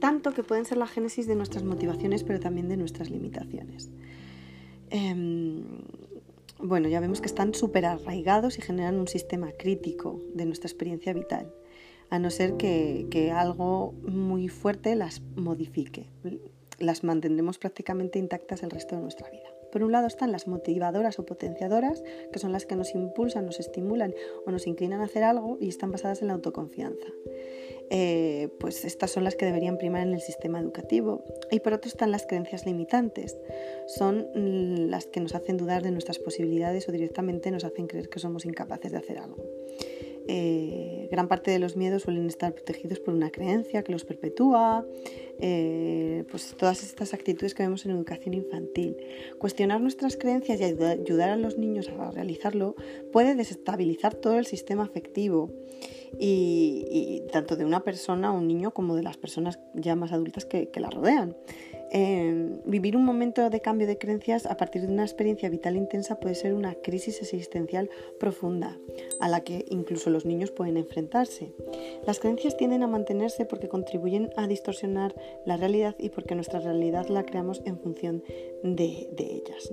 tanto 0.00 0.32
que 0.32 0.42
pueden 0.42 0.64
ser 0.64 0.78
la 0.78 0.86
génesis 0.86 1.26
de 1.26 1.34
nuestras 1.34 1.62
motivaciones, 1.62 2.24
pero 2.24 2.40
también 2.40 2.68
de 2.68 2.76
nuestras 2.76 3.10
limitaciones. 3.10 3.90
Em, 4.90 5.64
bueno, 6.58 6.88
ya 6.88 7.00
vemos 7.00 7.20
que 7.20 7.26
están 7.26 7.54
súper 7.54 7.86
arraigados 7.86 8.58
y 8.58 8.62
generan 8.62 8.98
un 8.98 9.08
sistema 9.08 9.52
crítico 9.52 10.20
de 10.34 10.46
nuestra 10.46 10.68
experiencia 10.68 11.12
vital, 11.12 11.52
a 12.10 12.18
no 12.18 12.30
ser 12.30 12.56
que, 12.56 13.06
que 13.10 13.30
algo 13.30 13.92
muy 14.02 14.48
fuerte 14.48 14.94
las 14.96 15.22
modifique. 15.36 16.06
Las 16.78 17.04
mantendremos 17.04 17.58
prácticamente 17.58 18.18
intactas 18.18 18.62
el 18.62 18.70
resto 18.70 18.96
de 18.96 19.02
nuestra 19.02 19.30
vida. 19.30 19.48
Por 19.70 19.84
un 19.84 19.92
lado 19.92 20.08
están 20.08 20.32
las 20.32 20.48
motivadoras 20.48 21.18
o 21.18 21.26
potenciadoras, 21.26 22.02
que 22.32 22.38
son 22.38 22.52
las 22.52 22.66
que 22.66 22.74
nos 22.74 22.94
impulsan, 22.94 23.46
nos 23.46 23.60
estimulan 23.60 24.14
o 24.44 24.50
nos 24.50 24.66
inclinan 24.66 25.00
a 25.00 25.04
hacer 25.04 25.22
algo 25.22 25.58
y 25.60 25.68
están 25.68 25.92
basadas 25.92 26.22
en 26.22 26.28
la 26.28 26.34
autoconfianza. 26.34 27.06
Eh, 27.92 28.48
pues 28.60 28.84
estas 28.84 29.10
son 29.10 29.24
las 29.24 29.34
que 29.34 29.44
deberían 29.44 29.76
primar 29.76 30.06
en 30.06 30.14
el 30.14 30.20
sistema 30.20 30.60
educativo. 30.60 31.24
Y 31.50 31.60
por 31.60 31.74
otro 31.74 31.88
están 31.88 32.12
las 32.12 32.24
creencias 32.26 32.64
limitantes. 32.64 33.36
Son 33.86 34.28
las 34.90 35.06
que 35.06 35.20
nos 35.20 35.34
hacen 35.34 35.56
dudar 35.56 35.82
de 35.82 35.90
nuestras 35.90 36.18
posibilidades 36.18 36.88
o 36.88 36.92
directamente 36.92 37.50
nos 37.50 37.64
hacen 37.64 37.88
creer 37.88 38.08
que 38.08 38.20
somos 38.20 38.46
incapaces 38.46 38.92
de 38.92 38.98
hacer 38.98 39.18
algo. 39.18 39.44
Eh, 40.28 41.08
gran 41.10 41.28
parte 41.28 41.50
de 41.50 41.58
los 41.58 41.76
miedos 41.76 42.02
suelen 42.02 42.26
estar 42.26 42.54
protegidos 42.54 43.00
por 43.00 43.14
una 43.14 43.30
creencia 43.30 43.82
que 43.82 43.92
los 43.92 44.04
perpetúa, 44.04 44.86
eh, 45.40 46.24
pues 46.30 46.54
todas 46.56 46.82
estas 46.82 47.14
actitudes 47.14 47.54
que 47.54 47.62
vemos 47.62 47.84
en 47.84 47.92
educación 47.92 48.34
infantil. 48.34 48.96
Cuestionar 49.38 49.80
nuestras 49.80 50.16
creencias 50.16 50.60
y 50.60 50.64
ayudar 50.64 51.30
a 51.30 51.36
los 51.36 51.58
niños 51.58 51.88
a 51.98 52.10
realizarlo 52.10 52.76
puede 53.12 53.34
desestabilizar 53.34 54.14
todo 54.14 54.38
el 54.38 54.46
sistema 54.46 54.84
afectivo 54.84 55.50
y, 56.18 57.22
tanto 57.32 57.56
de 57.56 57.64
una 57.64 57.84
persona, 57.84 58.32
un 58.32 58.48
niño, 58.48 58.72
como 58.72 58.96
de 58.96 59.02
las 59.02 59.16
personas 59.16 59.58
ya 59.74 59.96
más 59.96 60.12
adultas 60.12 60.44
que, 60.44 60.68
que 60.68 60.80
la 60.80 60.90
rodean. 60.90 61.36
Em, 61.92 62.60
vivir 62.64 62.96
un 62.96 63.04
momento 63.04 63.50
de 63.50 63.60
cambio 63.60 63.88
de 63.88 63.98
creencias 63.98 64.46
a 64.46 64.56
partir 64.56 64.82
de 64.82 64.92
una 64.92 65.02
experiencia 65.02 65.48
vital 65.48 65.76
intensa 65.76 66.20
puede 66.20 66.36
ser 66.36 66.54
una 66.54 66.74
crisis 66.76 67.20
existencial 67.20 67.90
profunda, 68.20 68.78
a 69.18 69.28
la 69.28 69.40
que 69.40 69.64
incluso 69.68 70.08
los 70.10 70.24
niños 70.24 70.52
pueden 70.52 70.76
enfrentarse. 70.76 71.52
Las 72.06 72.20
creencias 72.20 72.56
tienden 72.56 72.84
a 72.84 72.86
mantenerse 72.86 73.44
porque 73.44 73.68
contribuyen 73.68 74.30
a 74.36 74.46
distorsionar 74.46 75.14
la 75.44 75.56
realidad 75.56 75.96
y 75.98 76.10
porque 76.10 76.36
nuestra 76.36 76.60
realidad 76.60 77.08
la 77.08 77.24
creamos 77.24 77.60
en 77.64 77.78
función 77.78 78.22
de, 78.62 79.08
ellas. 79.18 79.72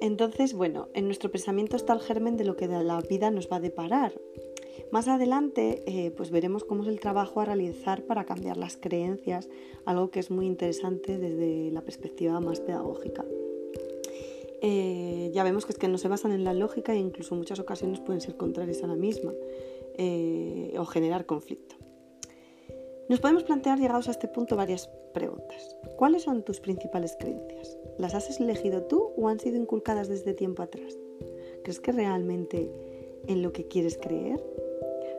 Entonces, 0.00 0.52
bueno, 0.52 0.88
en 0.92 1.06
nuestro 1.06 1.30
pensamiento 1.30 1.76
está 1.76 1.94
el 1.94 2.00
germen 2.00 2.36
de 2.36 2.44
lo 2.44 2.56
que 2.56 2.68
la 2.68 3.00
vida 3.00 3.30
nos 3.30 3.48
va 3.50 3.56
a 3.56 3.60
deparar. 3.60 4.12
Más 4.94 5.08
adelante 5.08 5.82
eh, 5.86 6.12
pues 6.12 6.30
veremos 6.30 6.62
cómo 6.62 6.84
es 6.84 6.88
el 6.88 7.00
trabajo 7.00 7.40
a 7.40 7.44
realizar 7.44 8.04
para 8.04 8.26
cambiar 8.26 8.56
las 8.56 8.76
creencias, 8.76 9.48
algo 9.86 10.12
que 10.12 10.20
es 10.20 10.30
muy 10.30 10.46
interesante 10.46 11.18
desde 11.18 11.72
la 11.72 11.80
perspectiva 11.80 12.38
más 12.38 12.60
pedagógica. 12.60 13.24
Eh, 14.62 15.32
ya 15.34 15.42
vemos 15.42 15.66
que 15.66 15.72
es 15.72 15.78
que 15.78 15.88
no 15.88 15.98
se 15.98 16.06
basan 16.06 16.30
en 16.30 16.44
la 16.44 16.54
lógica 16.54 16.94
e 16.94 16.98
incluso 16.98 17.34
en 17.34 17.40
muchas 17.40 17.58
ocasiones 17.58 17.98
pueden 17.98 18.20
ser 18.20 18.36
contrarias 18.36 18.84
a 18.84 18.86
la 18.86 18.94
misma 18.94 19.32
eh, 19.98 20.72
o 20.78 20.84
generar 20.84 21.26
conflicto. 21.26 21.74
Nos 23.08 23.18
podemos 23.18 23.42
plantear, 23.42 23.80
llegados 23.80 24.06
a 24.06 24.12
este 24.12 24.28
punto, 24.28 24.54
varias 24.54 24.88
preguntas. 25.12 25.76
¿Cuáles 25.96 26.22
son 26.22 26.44
tus 26.44 26.60
principales 26.60 27.16
creencias? 27.18 27.76
¿Las 27.98 28.14
has 28.14 28.38
elegido 28.38 28.84
tú 28.84 29.10
o 29.16 29.26
han 29.26 29.40
sido 29.40 29.56
inculcadas 29.56 30.06
desde 30.06 30.34
tiempo 30.34 30.62
atrás? 30.62 30.96
¿Crees 31.64 31.80
que 31.80 31.90
realmente 31.90 32.70
en 33.26 33.42
lo 33.42 33.52
que 33.52 33.66
quieres 33.66 33.98
creer? 33.98 34.40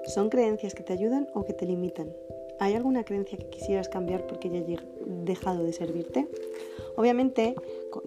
¿Son 0.06 0.30
creencias 0.30 0.76
que 0.76 0.84
te 0.84 0.94
ayudan 0.94 1.28
o 1.34 1.46
que 1.46 1.54
te 1.54 1.66
limitan? 1.66 2.14
¿Hay 2.60 2.74
alguna 2.74 3.04
creencia 3.04 3.38
que 3.38 3.50
quisieras 3.50 3.90
cambiar 3.90 4.28
porque 4.28 4.50
ya 4.50 4.60
ha 4.60 4.84
dejado 5.06 5.64
de 5.64 5.74
servirte? 5.74 6.28
Obviamente, 6.96 7.56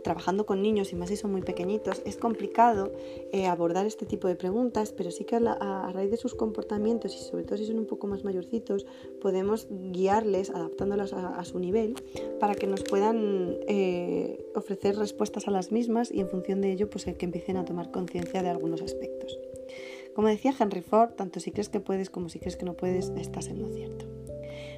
trabajando 0.02 0.46
con 0.46 0.62
niños 0.62 0.92
y 0.92 0.96
más 0.96 1.10
si 1.10 1.16
son 1.16 1.32
muy 1.32 1.42
pequeñitos, 1.42 2.00
es 2.06 2.16
complicado 2.16 2.92
eh, 3.32 3.46
abordar 3.46 3.84
este 3.84 4.06
tipo 4.06 4.28
de 4.28 4.36
preguntas, 4.36 4.92
pero 4.92 5.10
sí 5.10 5.24
que 5.24 5.36
a, 5.36 5.90
raíz 5.92 6.10
de 6.10 6.16
sus 6.16 6.34
comportamientos 6.34 7.14
y 7.14 7.18
sobre 7.18 7.44
todo 7.44 7.58
si 7.58 7.66
son 7.66 7.78
un 7.78 7.86
poco 7.86 8.06
más 8.06 8.24
mayorcitos, 8.24 8.86
podemos 9.20 9.66
guiarles 9.70 10.50
adaptándolas 10.50 11.12
a, 11.12 11.44
su 11.44 11.58
nivel 11.58 11.94
para 12.40 12.54
que 12.54 12.66
nos 12.66 12.82
puedan 12.82 13.58
eh, 13.66 14.46
ofrecer 14.54 14.96
respuestas 14.96 15.48
a 15.48 15.50
las 15.50 15.72
mismas 15.72 16.10
y 16.10 16.20
en 16.20 16.28
función 16.28 16.60
de 16.60 16.72
ello 16.72 16.88
pues 16.88 17.04
que 17.04 17.24
empiecen 17.24 17.56
a 17.56 17.64
tomar 17.64 17.90
conciencia 17.90 18.42
de 18.42 18.48
algunos 18.48 18.82
aspectos. 18.82 19.38
Como 20.18 20.26
decía 20.26 20.52
Henry 20.58 20.80
Ford, 20.80 21.10
tanto 21.10 21.38
si 21.38 21.52
crees 21.52 21.68
que 21.68 21.78
puedes 21.78 22.10
como 22.10 22.28
si 22.28 22.40
crees 22.40 22.56
que 22.56 22.64
no 22.64 22.74
puedes, 22.74 23.10
estás 23.10 23.46
en 23.46 23.62
lo 23.62 23.68
cierto. 23.68 24.04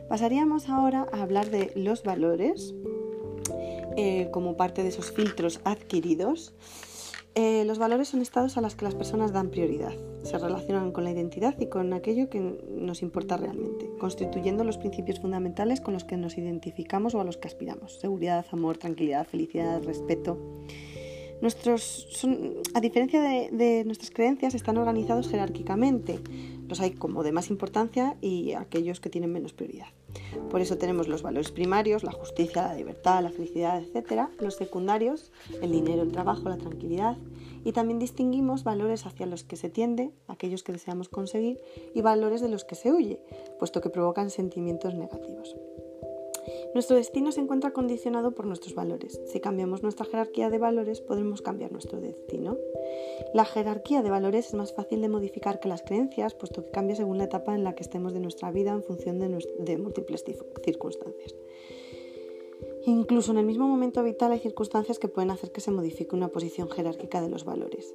Pasaríamos 0.07 0.69
ahora 0.69 1.07
a 1.15 1.23
hablar 1.23 1.49
de 1.49 1.73
los 1.77 2.03
valores 2.03 2.75
eh, 3.97 4.29
como 4.33 4.59
parte 4.59 4.83
de 4.83 4.91
esos 4.91 5.13
filtros 5.13 5.63
adquiridos. 5.65 6.53
Eh, 7.35 7.65
los 7.65 7.79
valores 7.79 8.09
son 8.09 8.21
estados 8.21 8.59
a 8.59 8.61
los 8.61 8.75
que 8.75 8.85
las 8.85 8.95
personas 8.95 9.33
dan 9.33 9.49
prioridad. 9.49 9.95
Se 10.25 10.37
relacionan 10.37 10.93
con 10.93 11.05
la 11.05 11.11
identidad 11.11 11.59
y 11.59 11.69
con 11.69 11.95
aquello 11.95 12.29
que 12.29 12.41
nos 12.69 13.01
importa 13.01 13.39
realmente, 13.39 13.91
constituyendo 13.99 14.63
los 14.63 14.77
principios 14.77 15.21
fundamentales 15.21 15.81
con 15.81 15.95
los 15.95 16.05
que 16.05 16.19
nos 16.19 16.37
identificamos 16.37 17.15
o 17.15 17.21
a 17.23 17.25
los 17.25 17.39
que 17.39 17.49
aspiramos. 17.49 17.99
Seguridad, 17.99 18.45
amor, 18.53 18.77
tranquilidad, 18.77 19.27
felicidad, 19.27 19.83
respeto. 19.85 20.37
Nuestros, 21.41 22.07
a 22.75 22.81
diferencia 22.81 23.23
de, 23.23 23.83
nuestras 23.87 24.11
creencias, 24.11 24.55
están 24.55 24.77
organizados 24.77 25.29
jerárquicamente. 25.29 26.21
Los 26.69 26.81
hay 26.81 26.93
como 26.93 27.23
de 27.23 27.33
más 27.33 27.51
importancia 27.51 28.17
y 28.21 28.53
aquellos 28.53 29.01
que 29.01 29.11
tienen 29.11 29.33
menos 29.33 29.53
prioridad. 29.53 29.89
Por 30.51 30.61
eso 30.61 30.77
tenemos 30.77 31.09
los 31.09 31.23
valores 31.23 31.51
primarios, 31.51 32.05
la 32.05 32.13
justicia, 32.13 32.69
la 32.69 32.75
libertad, 32.75 33.23
la 33.23 33.31
felicidad, 33.31 33.83
etc. 33.83 34.29
Los 34.39 34.57
secundarios, 34.57 35.33
el 35.63 35.73
dinero, 35.73 36.03
el 36.03 36.13
trabajo, 36.13 36.49
la 36.49 36.59
tranquilidad. 36.59 37.17
Y 37.65 37.73
también 37.73 37.99
distinguimos 37.99 38.65
valores 38.65 39.07
hacia 39.07 39.27
los 39.27 39.45
que 39.45 39.57
se 39.57 39.71
tiende, 39.71 40.13
aquellos 40.29 40.63
que 40.63 40.73
deseamos 40.73 41.09
conseguir, 41.09 41.59
y 41.95 42.03
valores 42.03 42.41
de 42.41 42.49
los 42.49 42.65
que 42.65 42.75
se 42.75 42.93
huye, 42.93 43.21
puesto 43.59 43.81
que 43.81 43.91
provocan 43.91 44.31
sentimientos 44.31 44.95
negativos. 44.95 45.57
Nuestro 46.75 46.97
destino 46.97 47.33
se 47.33 47.41
encuentra 47.41 47.73
condicionado 47.73 48.33
por 48.33 48.47
nuestros 48.47 48.75
valores. 48.75 49.21
Si 49.27 49.41
cambiamos 49.41 49.83
nuestra 49.83 50.07
jerarquía 50.07 50.51
de 50.51 50.59
valores, 50.59 51.01
podremos 51.01 51.43
cambiar 51.43 51.73
nuestro 51.73 52.01
destino. 52.01 52.57
La 53.35 53.45
jerarquía 53.45 54.03
de 54.03 54.11
valores 54.11 54.49
es 54.49 54.55
más 54.55 54.73
fácil 54.73 55.01
de 55.01 55.09
modificar 55.09 55.61
que 55.61 55.69
las 55.69 55.83
creencias, 55.83 56.35
puesto 56.35 56.65
que 56.65 56.71
cambia 56.71 56.97
según 56.97 57.19
la 57.19 57.25
etapa 57.25 57.55
en 57.55 57.65
la 57.65 57.75
que 57.75 57.83
estemos 57.83 58.13
de 58.13 58.21
nuestra 58.21 58.51
vida 58.51 58.73
en 58.73 58.83
función 58.83 59.19
de, 59.19 59.79
múltiples 59.79 60.25
circunstancias. 60.65 61.35
Incluso 62.87 63.33
en 63.33 63.39
el 63.39 63.47
mismo 63.47 63.69
momento 63.69 64.03
vital 64.03 64.33
hay 64.33 64.39
circunstancias 64.39 64.99
que 64.99 65.09
pueden 65.09 65.31
hacer 65.31 65.53
que 65.53 65.61
se 65.61 65.71
modifique 65.71 66.17
una 66.17 66.29
posición 66.29 66.71
jerárquica 66.71 67.21
de 67.21 67.29
los 67.29 67.45
valores. 67.45 67.93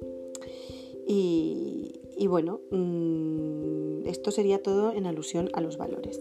Y, 1.08 2.26
bueno, 2.26 2.60
mm, 2.70 4.06
esto 4.06 4.30
sería 4.30 4.62
todo 4.62 4.92
en 4.92 5.06
alusión 5.06 5.50
a 5.52 5.60
los 5.60 5.76
valores. 5.76 6.20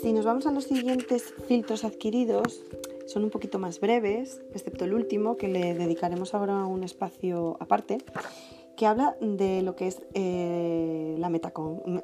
Si 0.00 0.12
nos 0.12 0.24
vamos 0.26 0.46
a 0.46 0.52
los 0.52 0.64
siguientes 0.64 1.34
filtros 1.48 1.84
adquiridos, 1.84 2.62
son 3.06 3.24
un 3.24 3.30
poquito 3.30 3.58
más 3.58 3.80
breves, 3.80 4.42
excepto 4.52 4.84
el 4.84 4.92
último, 4.92 5.36
que 5.36 5.48
le 5.48 5.74
dedicaremos 5.74 6.34
ahora 6.34 6.66
un 6.66 6.84
espacio 6.84 7.56
aparte, 7.60 7.98
que 8.76 8.86
habla 8.86 9.16
de 9.20 9.62
lo 9.62 9.74
que 9.74 9.86
es 9.86 10.02
eh, 10.14 11.16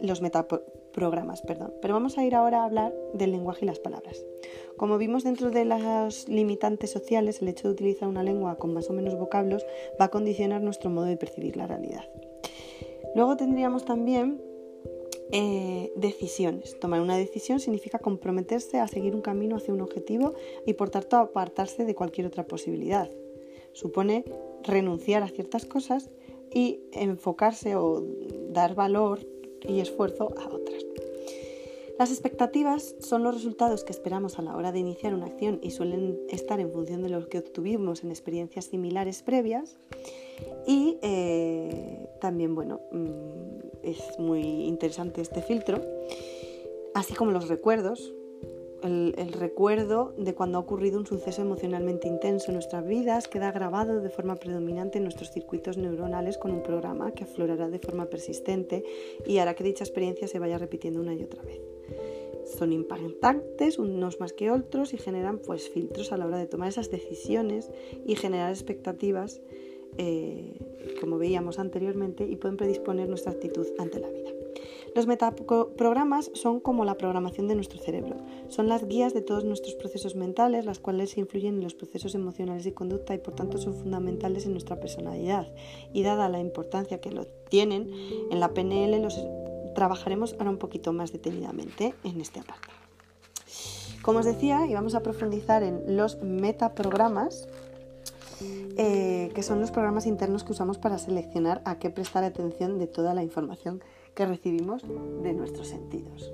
los 0.00 0.22
metaprogramas. 0.22 1.42
Perdón. 1.42 1.74
Pero 1.82 1.94
vamos 1.94 2.18
a 2.18 2.24
ir 2.24 2.34
ahora 2.34 2.62
a 2.62 2.64
hablar 2.64 2.94
del 3.12 3.32
lenguaje 3.32 3.64
y 3.64 3.68
las 3.68 3.78
palabras. 3.78 4.24
Como 4.76 4.98
vimos 4.98 5.22
dentro 5.22 5.50
de 5.50 5.64
las 5.64 6.28
limitantes 6.28 6.90
sociales, 6.90 7.42
el 7.42 7.48
hecho 7.48 7.68
de 7.68 7.74
utilizar 7.74 8.08
una 8.08 8.22
lengua 8.22 8.56
con 8.56 8.72
más 8.72 8.88
o 8.90 8.92
menos 8.92 9.16
vocablos 9.16 9.64
va 10.00 10.06
a 10.06 10.10
condicionar 10.10 10.62
nuestro 10.62 10.90
modo 10.90 11.04
de 11.06 11.16
percibir 11.16 11.56
la 11.56 11.66
realidad. 11.66 12.04
Luego 13.14 13.36
tendríamos 13.36 13.84
también 13.84 14.40
eh, 15.30 15.92
decisiones. 15.96 16.78
Tomar 16.78 17.00
una 17.00 17.16
decisión 17.16 17.60
significa 17.60 17.98
comprometerse 17.98 18.80
a 18.80 18.88
seguir 18.88 19.14
un 19.14 19.22
camino 19.22 19.56
hacia 19.56 19.72
un 19.74 19.80
objetivo 19.80 20.34
y 20.66 20.74
por 20.74 20.90
tanto 20.90 21.16
apartarse 21.16 21.84
de 21.84 21.94
cualquier 21.94 22.26
otra 22.26 22.46
posibilidad. 22.46 23.10
Supone 23.72 24.24
renunciar 24.62 25.22
a 25.22 25.28
ciertas 25.28 25.64
cosas 25.64 26.10
y 26.52 26.80
enfocarse 26.92 27.76
o 27.76 28.04
dar 28.50 28.74
valor 28.74 29.20
y 29.66 29.80
esfuerzo 29.80 30.34
a 30.36 30.48
otras. 30.48 30.84
Las 31.98 32.10
expectativas 32.10 32.96
son 32.98 33.22
los 33.22 33.34
resultados 33.34 33.84
que 33.84 33.92
esperamos 33.92 34.38
a 34.38 34.42
la 34.42 34.56
hora 34.56 34.72
de 34.72 34.80
iniciar 34.80 35.14
una 35.14 35.26
acción 35.26 35.60
y 35.62 35.70
suelen 35.70 36.18
estar 36.30 36.58
en 36.58 36.72
función 36.72 37.02
de 37.02 37.10
lo 37.10 37.28
que 37.28 37.38
obtuvimos 37.38 38.02
en 38.02 38.10
experiencias 38.10 38.64
similares 38.66 39.22
previas. 39.22 39.78
Y 40.66 40.98
eh, 41.02 42.08
también, 42.20 42.54
bueno, 42.54 42.80
mm, 42.92 43.82
es 43.82 44.18
muy 44.18 44.42
interesante 44.42 45.20
este 45.20 45.42
filtro, 45.42 45.82
así 46.94 47.14
como 47.14 47.32
los 47.32 47.48
recuerdos, 47.48 48.14
el, 48.82 49.32
recuerdo 49.32 50.12
de 50.18 50.34
cuando 50.34 50.58
ha 50.58 50.60
ocurrido 50.60 50.98
un 50.98 51.06
suceso 51.06 51.42
emocionalmente 51.42 52.08
intenso 52.08 52.46
en 52.48 52.54
nuestras 52.54 52.84
vidas 52.84 53.28
queda 53.28 53.52
grabado 53.52 54.00
de 54.00 54.10
forma 54.10 54.36
predominante 54.36 54.98
en 54.98 55.04
nuestros 55.04 55.30
circuitos 55.30 55.76
neuronales 55.76 56.36
con 56.38 56.50
un 56.50 56.62
programa 56.62 57.12
que 57.12 57.24
aflorará 57.24 57.68
de 57.68 57.78
forma 57.78 58.06
persistente 58.06 58.84
y 59.26 59.38
hará 59.38 59.54
que 59.54 59.64
dicha 59.64 59.84
experiencia 59.84 60.26
se 60.26 60.38
vaya 60.38 60.58
repitiendo 60.58 61.00
una 61.00 61.14
y 61.14 61.22
otra 61.22 61.42
vez. 61.42 61.60
Son 62.58 62.72
impactantes 62.72 63.78
unos 63.78 64.18
más 64.18 64.32
que 64.32 64.50
otros 64.50 64.92
y 64.94 64.98
generan 64.98 65.38
pues 65.38 65.70
filtros 65.70 66.12
a 66.12 66.16
la 66.16 66.26
hora 66.26 66.38
de 66.38 66.46
tomar 66.46 66.68
esas 66.68 66.90
decisiones 66.90 67.70
y 68.04 68.16
generar 68.16 68.50
expectativas 68.50 69.40
eh, 69.98 70.58
como 71.00 71.18
veíamos 71.18 71.58
anteriormente 71.58 72.26
y 72.26 72.36
pueden 72.36 72.56
predisponer 72.56 73.08
nuestra 73.08 73.32
actitud 73.32 73.66
ante 73.78 74.00
la 74.00 74.08
vida. 74.08 74.30
Los 74.94 75.06
metaprogramas 75.06 76.30
son 76.34 76.60
como 76.60 76.84
la 76.84 76.98
programación 76.98 77.48
de 77.48 77.54
nuestro 77.54 77.78
cerebro. 77.78 78.16
Son 78.48 78.68
las 78.68 78.86
guías 78.86 79.14
de 79.14 79.22
todos 79.22 79.44
nuestros 79.44 79.74
procesos 79.74 80.16
mentales, 80.16 80.66
las 80.66 80.80
cuales 80.80 81.16
influyen 81.16 81.54
en 81.54 81.62
los 81.62 81.74
procesos 81.74 82.14
emocionales 82.14 82.66
y 82.66 82.72
conducta 82.72 83.14
y 83.14 83.18
por 83.18 83.34
tanto 83.34 83.56
son 83.56 83.74
fundamentales 83.74 84.44
en 84.44 84.52
nuestra 84.52 84.80
personalidad. 84.80 85.50
Y 85.94 86.02
dada 86.02 86.28
la 86.28 86.40
importancia 86.40 87.00
que 87.00 87.10
lo 87.10 87.26
tienen, 87.26 87.90
en 88.30 88.38
la 88.38 88.52
PNL 88.52 89.00
los 89.00 89.18
trabajaremos 89.74 90.34
ahora 90.34 90.50
un 90.50 90.58
poquito 90.58 90.92
más 90.92 91.10
detenidamente 91.10 91.94
en 92.04 92.20
este 92.20 92.40
apartado. 92.40 92.76
Como 94.02 94.18
os 94.18 94.26
decía, 94.26 94.66
y 94.66 94.74
vamos 94.74 94.94
a 94.94 95.00
profundizar 95.00 95.62
en 95.62 95.96
los 95.96 96.20
metaprogramas, 96.22 97.48
eh, 98.76 99.30
que 99.34 99.42
son 99.42 99.60
los 99.60 99.70
programas 99.70 100.06
internos 100.06 100.44
que 100.44 100.52
usamos 100.52 100.78
para 100.78 100.98
seleccionar 100.98 101.62
a 101.64 101.78
qué 101.78 101.90
prestar 101.90 102.24
atención 102.24 102.78
de 102.78 102.86
toda 102.86 103.14
la 103.14 103.22
información 103.22 103.82
que 104.14 104.26
recibimos 104.26 104.82
de 105.22 105.32
nuestros 105.32 105.68
sentidos. 105.68 106.32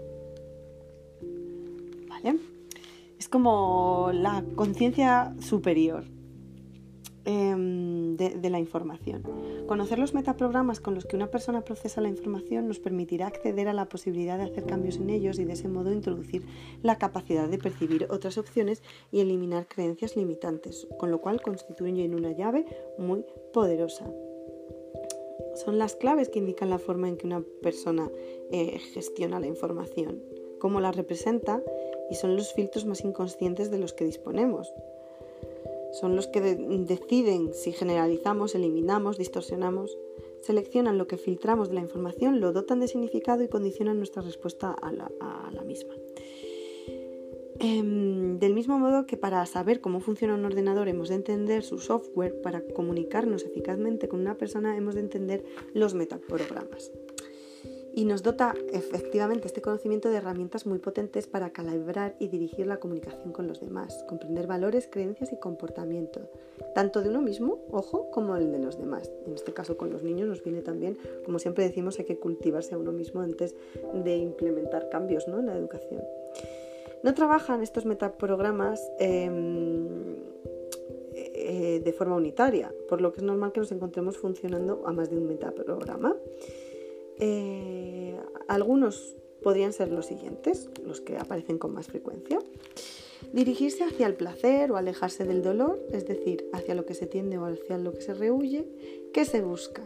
¿Vale? 2.09 2.39
Es 3.19 3.29
como 3.29 4.11
la 4.13 4.45
conciencia 4.55 5.35
superior 5.41 6.05
em, 7.29 8.17
de, 8.17 8.51
la 8.51 8.59
información. 8.59 9.23
Conocer 9.67 9.99
los 9.99 10.15
metaprogramas 10.15 10.81
con 10.81 10.95
los 10.95 11.05
que 11.05 11.17
una 11.17 11.31
persona 11.31 11.61
procesa 11.63 12.01
la 12.01 12.09
información 12.09 12.67
nos 12.67 12.79
permitirá 12.79 13.27
acceder 13.27 13.69
a 13.69 13.75
la 13.75 13.89
posibilidad 13.89 14.39
de 14.39 14.45
hacer 14.45 14.65
cambios 14.65 14.97
en 14.97 15.11
ellos 15.11 15.39
y 15.39 15.45
de 15.45 15.53
ese 15.53 15.69
modo 15.69 15.93
introducir 15.93 16.47
la 16.83 16.97
capacidad 16.97 17.47
de 17.47 17.59
percibir 17.59 18.07
otras 18.09 18.39
opciones 18.39 18.83
y 19.13 19.21
eliminar 19.21 19.69
creencias 19.69 20.17
limitantes, 20.17 20.89
con 20.99 21.11
lo 21.11 21.21
cual 21.21 21.43
constituyen 21.43 22.15
una 22.15 22.33
llave 22.33 22.65
muy 22.97 23.27
poderosa 23.53 24.11
son 25.55 25.79
las 25.79 25.97
claves 25.97 26.29
que 26.29 26.39
indican 26.39 26.71
la 26.71 26.79
forma 26.79 27.09
en 27.09 27.17
que 27.17 27.27
una 27.27 27.43
persona 27.63 28.11
eh, 28.53 28.79
gestiona 28.79 29.41
la 29.41 29.49
información, 29.49 30.23
cómo 30.61 30.81
la 30.81 30.93
representa 30.93 31.61
y 32.11 32.15
son 32.15 32.37
los 32.37 32.53
filtros 32.55 32.87
más 32.87 33.05
inconscientes 33.05 33.71
de 33.71 33.79
los 33.79 33.93
que 33.93 34.05
disponemos. 34.05 34.73
Son 36.01 36.15
los 36.17 36.27
que 36.29 36.41
deciden 36.41 37.55
si 37.55 37.73
generalizamos, 37.73 38.55
eliminamos, 38.55 39.19
distorsionamos, 39.19 39.97
seleccionan 40.41 40.99
lo 40.99 41.07
que 41.07 41.17
filtramos 41.17 41.69
de 41.69 41.75
la 41.75 41.81
información, 41.81 42.41
lo 42.41 42.53
dotan 42.53 42.81
de 42.81 42.89
significado 42.89 43.43
y 43.43 43.49
condicionan 43.49 43.99
nuestra 43.99 44.23
respuesta 44.23 44.73
a 44.73 44.93
la 44.93 45.63
misma. 45.65 45.95
Em, 47.61 48.39
del 48.39 48.55
mismo 48.55 48.79
modo 48.79 49.05
que 49.05 49.17
para 49.17 49.45
saber 49.45 49.81
cómo 49.81 49.99
funciona 49.99 50.35
un 50.35 50.45
ordenador 50.45 50.87
hemos 50.87 51.09
de 51.09 51.17
entender 51.17 51.65
su 51.65 51.79
software, 51.79 52.41
para 52.41 52.61
comunicarnos 52.61 53.45
eficazmente 53.45 54.07
con 54.07 54.21
una 54.21 54.37
persona 54.37 54.77
hemos 54.77 54.95
de 54.95 55.01
entender 55.01 55.45
los 55.75 55.95
metaprogramas. 55.95 56.93
Y 57.99 58.05
nos 58.05 58.23
dota 58.23 58.55
efectivamente 58.73 59.49
este 59.49 59.61
conocimiento 59.61 60.09
de 60.09 60.19
herramientas 60.19 60.67
muy 60.67 60.79
potentes 60.79 61.27
para 61.27 61.51
calibrar 61.51 62.15
y 62.21 62.29
dirigir 62.29 62.69
la 62.69 62.77
comunicación 62.77 63.33
con 63.33 63.49
los 63.49 63.61
demás, 63.61 64.05
comprender 64.09 64.47
valores, 64.47 64.87
creencias 64.89 65.33
y 65.33 65.37
comportamiento, 65.41 66.21
tanto 66.77 67.03
de 67.03 67.09
uno 67.09 67.21
mismo, 67.23 67.59
ojo, 67.73 68.09
como 68.13 68.37
el 68.37 68.53
de 68.53 68.61
los 68.61 68.79
demás. 68.79 69.11
En 69.27 69.35
este 69.35 69.53
caso 69.53 69.77
con 69.77 69.91
los 69.91 70.05
niños 70.05 70.29
nos 70.29 70.45
viene 70.45 70.63
también, 70.63 70.97
como 71.25 71.41
siempre 71.41 71.65
decimos, 71.65 71.99
hay 71.99 72.05
que 72.05 72.21
cultivarse 72.21 72.77
a 72.77 72.79
uno 72.79 72.93
mismo 72.93 73.21
antes 73.21 73.57
de 73.93 74.17
implementar 74.17 74.91
cambios 74.91 75.27
¿no? 75.27 75.41
en 75.41 75.47
la 75.47 75.57
educación. 75.57 76.01
No 77.03 77.15
trabajan 77.15 77.65
estos 77.65 77.85
metaprogramas 77.85 78.81
em, 79.01 79.89
eh, 81.15 81.83
de 81.85 81.93
forma 81.93 82.15
unitaria, 82.15 82.73
por 82.89 83.01
lo 83.01 83.11
que 83.11 83.19
es 83.19 83.25
normal 83.25 83.51
que 83.51 83.59
nos 83.59 83.73
encontremos 83.73 84.19
funcionando 84.19 84.85
a 84.87 84.93
más 84.93 85.11
de 85.11 85.17
un 85.17 85.27
metaprograma. 85.27 86.15
Eh, 87.21 88.17
algunos 88.49 89.17
podrían 89.43 89.73
ser 89.73 89.91
los 89.91 90.07
siguientes, 90.07 90.71
los 90.85 91.01
que 91.01 91.17
aparecen 91.17 91.59
con 91.59 91.73
más 91.73 91.87
frecuencia. 91.87 92.39
Dirigirse 93.33 93.85
hacia 93.85 94.07
el 94.07 94.15
placer 94.15 94.71
o 94.71 94.77
alejarse 94.77 95.25
del 95.25 95.43
dolor, 95.43 95.81
es 95.93 96.07
decir, 96.07 96.49
hacia 96.53 96.75
lo 96.75 96.87
que 96.87 96.95
se 96.95 97.07
tiende 97.07 97.39
o 97.39 97.45
hacia 97.45 97.79
lo 97.79 97.93
que 97.93 98.01
se 98.01 98.15
rehuye. 98.15 98.67
¿Qué 99.13 99.25
se 99.25 99.43
busca? 99.43 99.83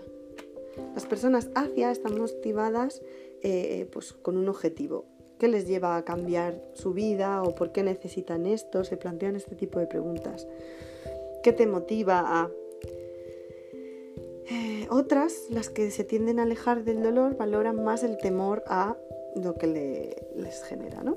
Las 0.95 1.07
personas 1.07 1.51
hacia 1.55 1.91
están 1.91 2.19
motivadas 2.19 3.03
eh, 3.43 3.89
pues, 3.93 4.13
con 4.13 4.37
un 4.37 4.49
objetivo, 4.49 5.07
qué 5.39 5.49
les 5.49 5.67
lleva 5.67 5.97
a 5.97 6.05
cambiar 6.05 6.63
su 6.75 6.93
vida 6.93 7.43
o 7.43 7.55
por 7.55 7.73
qué 7.73 7.83
necesitan 7.83 8.47
esto, 8.47 8.85
se 8.85 8.97
plantean 8.97 9.37
este 9.37 9.57
tipo 9.57 9.79
de 9.81 9.87
preguntas. 9.87 10.47
¿Qué 11.43 11.53
te 11.53 11.67
motiva 11.67 12.23
a... 12.25 12.51
Otras, 14.95 15.47
las 15.49 15.71
que 15.71 15.91
se 15.91 16.05
tienden 16.05 16.39
a 16.39 16.43
alejar 16.43 16.85
del 16.85 17.03
dolor, 17.03 17.35
valoran 17.39 17.83
más 17.83 18.03
el 18.03 18.19
temor 18.19 18.63
a 18.67 18.95
lo 19.35 19.55
que 19.55 19.67
les 20.37 20.63
genera. 20.65 21.03
¿no? 21.03 21.17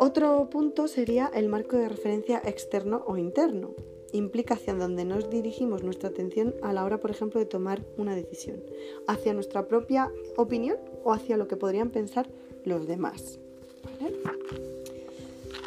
Otro 0.00 0.50
punto 0.50 0.88
sería 0.88 1.30
el 1.32 1.48
marco 1.48 1.76
de 1.76 1.88
referencia 1.88 2.42
externo 2.44 3.04
o 3.06 3.16
interno. 3.16 3.76
Implica 4.10 4.54
hacia 4.54 4.74
donde 4.74 5.04
nos 5.04 5.30
dirigimos 5.30 5.84
nuestra 5.84 6.08
atención 6.08 6.56
a 6.62 6.72
la 6.72 6.84
hora, 6.84 6.98
por 6.98 7.12
ejemplo, 7.12 7.38
de 7.38 7.46
tomar 7.46 7.80
una 7.96 8.16
decisión. 8.16 8.60
Hacia 9.06 9.34
nuestra 9.34 9.68
propia 9.68 10.10
opinión 10.36 10.78
o 11.04 11.12
hacia 11.12 11.36
lo 11.36 11.46
que 11.46 11.56
podrían 11.56 11.90
pensar 11.90 12.28
los 12.64 12.88
demás. 12.88 13.38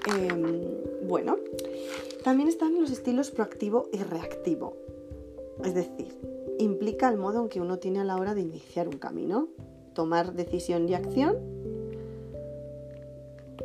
Em, 0.08 1.08
bueno, 1.08 1.38
también 2.26 2.50
están 2.50 2.78
los 2.82 2.92
estilos 2.92 3.32
proactivo 3.32 3.88
y 3.94 4.00
reactivo. 4.00 4.76
Es 5.64 5.74
decir, 5.74 6.35
implica 6.60 7.10
el 7.10 7.18
modo 7.18 7.42
en 7.42 7.50
que 7.50 7.62
uno 7.62 7.80
tiene 7.80 8.00
a 8.00 8.04
la 8.04 8.18
hora 8.18 8.34
de 8.34 8.42
iniciar 8.42 8.88
un 8.88 8.98
camino, 8.98 9.48
tomar 9.94 10.34
decisión 10.34 10.88
y 10.90 10.94
acción, 10.94 11.38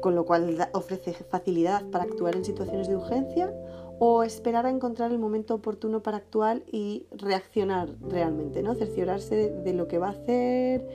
con 0.00 0.14
lo 0.14 0.24
cual 0.24 0.68
ofrece 0.72 1.12
facilidad 1.12 1.88
para 1.90 2.04
actuar 2.04 2.36
en 2.36 2.44
situaciones 2.44 2.88
de 2.88 2.96
urgencia 2.96 3.52
o 3.98 4.22
esperar 4.22 4.64
a 4.64 4.70
encontrar 4.70 5.12
el 5.12 5.18
momento 5.18 5.54
oportuno 5.54 6.02
para 6.02 6.16
actuar 6.16 6.62
y 6.72 7.06
reaccionar 7.10 7.90
realmente, 8.00 8.62
¿no? 8.62 8.74
Cerciorarse 8.74 9.50
de 9.50 9.74
lo 9.74 9.88
que 9.88 9.98
va 9.98 10.08
a 10.08 10.12
hacer, 10.12 10.86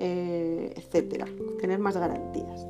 eh, 0.00 0.72
etcétera, 0.76 1.26
tener 1.60 1.78
más 1.78 1.96
garantías. 1.96 2.66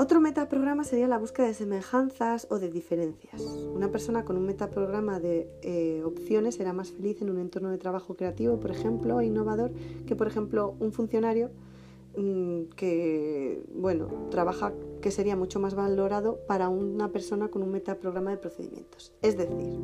Otro 0.00 0.20
metaprograma 0.20 0.84
sería 0.84 1.08
la 1.08 1.18
búsqueda 1.18 1.48
de 1.48 1.54
semejanzas 1.54 2.46
o 2.50 2.60
de 2.60 2.70
diferencias. 2.70 3.42
Una 3.42 3.90
persona 3.90 4.24
con 4.24 4.36
un 4.36 4.46
metaprograma 4.46 5.18
de 5.18 5.50
eh, 5.62 6.04
opciones 6.04 6.54
será 6.54 6.72
más 6.72 6.92
feliz 6.92 7.20
en 7.20 7.30
un 7.30 7.38
entorno 7.40 7.68
de 7.68 7.78
trabajo 7.78 8.14
creativo, 8.14 8.60
por 8.60 8.70
ejemplo, 8.70 9.18
e 9.18 9.26
innovador, 9.26 9.72
que 10.06 10.14
por 10.14 10.28
ejemplo 10.28 10.76
un 10.78 10.92
funcionario 10.92 11.50
que 12.76 13.62
bueno, 13.74 14.08
trabaja 14.30 14.72
que 15.00 15.10
sería 15.10 15.36
mucho 15.36 15.60
más 15.60 15.74
valorado 15.74 16.40
para 16.46 16.68
una 16.68 17.12
persona 17.12 17.48
con 17.48 17.62
un 17.62 17.70
metaprograma 17.70 18.30
de 18.30 18.38
procedimientos. 18.38 19.12
Es 19.22 19.36
decir, 19.36 19.78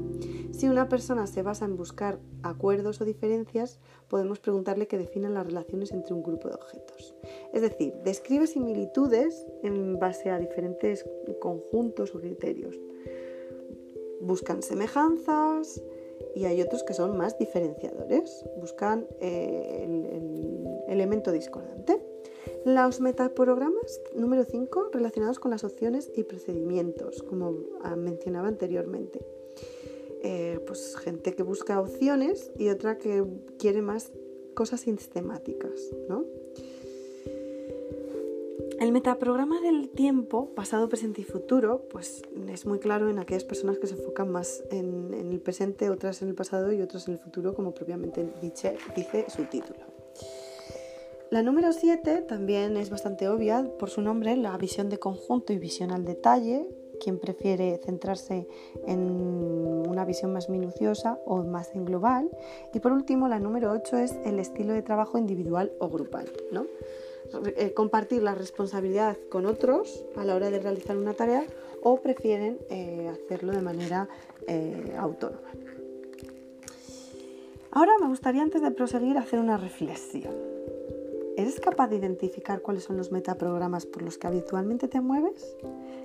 si 0.52 0.68
una 0.68 0.88
persona 0.88 1.26
se 1.26 1.42
basa 1.42 1.64
en 1.64 1.76
buscar 1.76 2.18
acuerdos 2.42 3.00
o 3.00 3.04
diferencias, 3.04 3.78
podemos 4.08 4.40
preguntarle 4.40 4.88
que 4.88 4.98
defina 4.98 5.28
las 5.28 5.46
relaciones 5.46 5.92
entre 5.92 6.14
un 6.14 6.22
grupo 6.22 6.48
de 6.48 6.54
objetos. 6.54 7.14
Es 7.52 7.62
decir, 7.62 7.94
describe 8.04 8.46
similitudes 8.46 9.46
en 9.62 9.98
base 10.00 10.30
a 10.30 10.38
diferentes 10.38 11.04
conjuntos 11.40 12.14
o 12.14 12.20
criterios. 12.20 12.80
Buscan 14.20 14.62
semejanzas, 14.62 15.82
y 16.34 16.46
hay 16.46 16.60
otros 16.60 16.82
que 16.82 16.94
son 16.94 17.16
más 17.16 17.38
diferenciadores, 17.38 18.44
buscan 18.56 19.06
eh, 19.20 19.84
el, 19.84 20.64
elemento 20.88 21.32
discordante. 21.32 22.00
Los 22.64 23.00
metaprogramas 23.00 24.00
número 24.14 24.44
5 24.44 24.90
relacionados 24.92 25.38
con 25.38 25.50
las 25.50 25.64
opciones 25.64 26.10
y 26.14 26.24
procedimientos, 26.24 27.22
como 27.22 27.54
mencionaba 27.96 28.48
anteriormente. 28.48 29.20
Eh, 30.22 30.58
pues 30.66 30.96
gente 30.96 31.34
que 31.34 31.42
busca 31.42 31.78
opciones 31.78 32.50
y 32.58 32.70
otra 32.70 32.96
que 32.96 33.22
quiere 33.58 33.82
más 33.82 34.10
cosas 34.54 34.80
sistemáticas, 34.80 35.90
¿no? 36.08 36.24
El 38.80 38.92
metaprograma 38.92 39.60
del 39.60 39.90
tiempo, 39.90 40.54
pasado, 40.54 40.88
presente 40.88 41.20
y 41.20 41.24
futuro, 41.24 41.86
pues 41.90 42.22
es 42.48 42.66
muy 42.66 42.78
claro 42.78 43.08
en 43.10 43.18
aquellas 43.18 43.44
personas 43.44 43.78
que 43.78 43.86
se 43.86 43.94
enfocan 43.94 44.30
más 44.30 44.64
en, 44.70 45.12
el 45.12 45.40
presente, 45.40 45.90
otras 45.90 46.22
en 46.22 46.28
el 46.28 46.34
pasado 46.34 46.72
y 46.72 46.80
otras 46.80 47.06
en 47.08 47.14
el 47.14 47.20
futuro, 47.20 47.54
como 47.54 47.72
propiamente 47.72 48.26
dice 48.40 48.76
su 49.28 49.44
título. 49.44 49.93
La 51.34 51.42
número 51.42 51.72
7 51.72 52.22
también 52.28 52.76
es 52.76 52.90
bastante 52.90 53.28
obvia 53.28 53.68
por 53.80 53.90
su 53.90 54.00
nombre, 54.00 54.36
la 54.36 54.56
visión 54.56 54.88
de 54.88 55.00
conjunto 55.00 55.52
y 55.52 55.58
visión 55.58 55.90
al 55.90 56.04
detalle, 56.04 56.68
quien 57.00 57.18
prefiere 57.18 57.80
centrarse 57.84 58.46
en 58.86 59.00
una 59.00 60.04
visión 60.04 60.32
más 60.32 60.48
minuciosa 60.48 61.18
o 61.26 61.42
más 61.42 61.74
en 61.74 61.86
global. 61.86 62.30
Y 62.72 62.78
por 62.78 62.92
último, 62.92 63.26
la 63.26 63.40
número 63.40 63.72
8 63.72 63.96
es 63.96 64.16
el 64.24 64.38
estilo 64.38 64.74
de 64.74 64.82
trabajo 64.82 65.18
individual 65.18 65.72
o 65.80 65.88
grupal. 65.88 66.30
¿no? 66.52 66.66
Eh, 67.56 67.74
compartir 67.74 68.22
la 68.22 68.36
responsabilidad 68.36 69.16
con 69.28 69.44
otros 69.46 70.04
a 70.14 70.24
la 70.24 70.36
hora 70.36 70.50
de 70.50 70.60
realizar 70.60 70.96
una 70.96 71.14
tarea 71.14 71.42
o 71.82 71.96
prefieren 71.96 72.58
eh, 72.70 73.10
hacerlo 73.12 73.50
de 73.50 73.60
manera 73.60 74.08
eh, 74.46 74.94
autónoma. 74.96 75.50
Ahora 77.72 77.94
me 78.00 78.06
gustaría 78.06 78.42
antes 78.42 78.62
de 78.62 78.70
proseguir 78.70 79.18
hacer 79.18 79.40
una 79.40 79.56
reflexión. 79.56 80.53
¿Eres 81.36 81.60
capaz 81.60 81.88
de 81.88 81.96
identificar 81.96 82.62
cuáles 82.62 82.84
son 82.84 82.96
los 82.96 83.10
metaprogramas 83.12 83.86
por 83.86 84.02
los 84.02 84.18
que 84.18 84.26
habitualmente 84.26 84.88
te 84.88 85.00
mueves? 85.00 85.56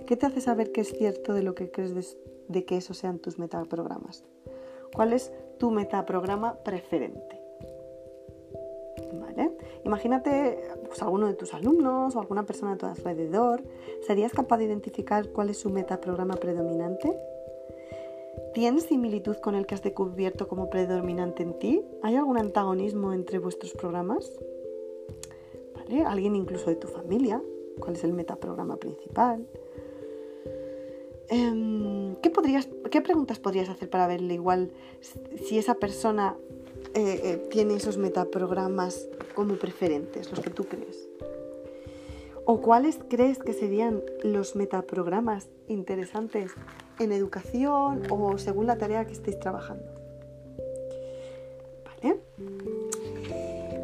¿Qué 0.06 0.15
te 0.15 0.26
hace 0.26 0.42
saber 0.42 0.72
que 0.72 0.82
es 0.82 0.89
cierto 0.89 1.34
de 1.34 1.44
lo 1.44 1.56
que 1.56 1.72
crees 1.72 1.94
de, 1.94 2.06
de 2.48 2.65
que 2.65 2.78
esos 2.78 2.98
sean 2.98 3.20
tus 3.20 3.39
metaprogramas? 3.39 4.24
¿Cuál 4.94 5.13
es 5.13 5.32
tu 5.58 5.72
metaprograma 5.72 6.56
preferente? 6.63 7.39
Imagínate 9.86 10.60
pues, 10.86 11.02
alguno 11.02 11.28
de 11.28 11.34
tus 11.34 11.54
alumnos 11.54 12.15
o 12.15 12.20
alguna 12.20 12.46
persona 12.46 12.74
a 12.74 12.78
tu 12.78 12.86
alrededor. 12.86 13.63
¿Serías 14.06 14.32
capaz 14.32 14.58
de 14.58 14.65
identificar 14.65 15.30
cuál 15.30 15.50
es 15.50 15.58
su 15.58 15.70
metaprograma 15.70 16.36
predominante? 16.36 17.18
¿Tienes 18.54 18.84
similitud 18.84 19.38
con 19.38 19.56
el 19.56 19.65
que 19.65 19.76
has 19.76 19.82
descubierto 19.82 20.48
como 20.48 20.70
predominante 20.70 21.44
en 21.44 21.58
ti? 21.58 21.86
¿Hay 22.04 22.15
algún 22.15 22.38
antagonismo 22.38 23.13
entre 23.13 23.39
vuestros 23.39 23.74
programas? 23.74 24.32
¿Alguien 26.06 26.36
incluso 26.36 26.69
de 26.69 26.75
tu 26.75 26.88
familia? 26.88 27.41
¿Cuál 27.80 27.95
es 27.95 28.04
el 28.04 28.13
metaprograma 28.13 28.78
principal? 28.78 29.47
Em, 31.30 32.15
¿qué, 32.21 32.30
podrías, 32.30 32.69
¿Qué 32.91 33.02
preguntas 33.02 33.39
podrías 33.39 33.69
hacer 33.69 33.89
para 33.89 34.08
verle 34.08 34.36
igual 34.36 34.71
si 35.45 35.58
esa 35.58 35.75
persona 35.75 36.36
eh, 36.93 37.21
eh, 37.23 37.47
tiene 37.49 37.75
esos 37.75 37.97
metaprogramas 37.97 39.10
como 39.36 39.56
preferentes, 39.56 40.30
los 40.30 40.39
que 40.39 40.49
tú 40.49 40.65
crees? 40.65 41.10
¿O 42.45 42.62
cuáles 42.62 42.99
crees 43.10 43.38
que 43.39 43.54
serían 43.54 44.02
los 44.23 44.56
metaprogramas 44.56 45.49
interesantes 45.67 46.52
en 46.99 47.12
educación 47.12 48.04
o 48.10 48.38
según 48.38 48.65
la 48.67 48.78
tarea 48.78 49.06
que 49.06 49.13
estéis 49.13 49.39
trabajando? 49.39 49.86
¿Vale? 51.86 52.19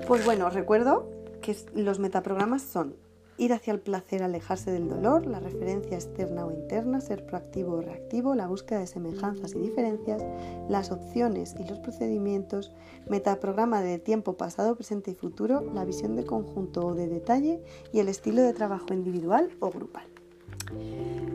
Pues 0.07 0.25
bueno, 0.25 0.49
recuerdo 0.49 1.14
que 1.45 1.55
los 1.75 1.99
metaprogramas 1.99 2.63
son 2.63 2.95
Ir 3.37 3.51
hacia 3.51 3.73
el 3.73 3.81
placer, 3.81 4.23
alejarse 4.23 4.71
del 4.71 4.87
dolor, 4.87 5.25
la 5.25 5.41
referencia 5.41 5.97
externa 5.97 6.45
o 6.45 6.51
interna, 6.51 7.01
ser 7.01 7.25
proactivo 7.25 7.73
o 7.73 7.81
reactivo, 7.81 8.33
la 8.33 8.47
búsqueda 8.47 8.79
de 8.79 8.87
semejanzas 8.87 9.53
y 9.55 9.59
diferencias, 9.59 10.23
las 10.69 10.89
opciones 10.89 11.53
y 11.59 11.67
los 11.67 11.79
procedimientos, 11.79 12.71
metaprograma 13.09 13.81
de 13.81 13.99
tiempo 13.99 14.37
pasado, 14.37 14.77
presente 14.77 15.11
y 15.11 15.15
futuro, 15.15 15.69
la 15.73 15.83
visión 15.83 16.15
de 16.15 16.23
conjunto 16.23 16.85
o 16.85 16.95
de 16.95 17.09
detalle 17.09 17.61
y 17.91 17.99
el 17.99 18.07
estilo 18.07 18.41
de 18.41 18.53
trabajo 18.53 18.93
individual 18.93 19.49
o 19.59 19.69
grupal. 19.69 20.05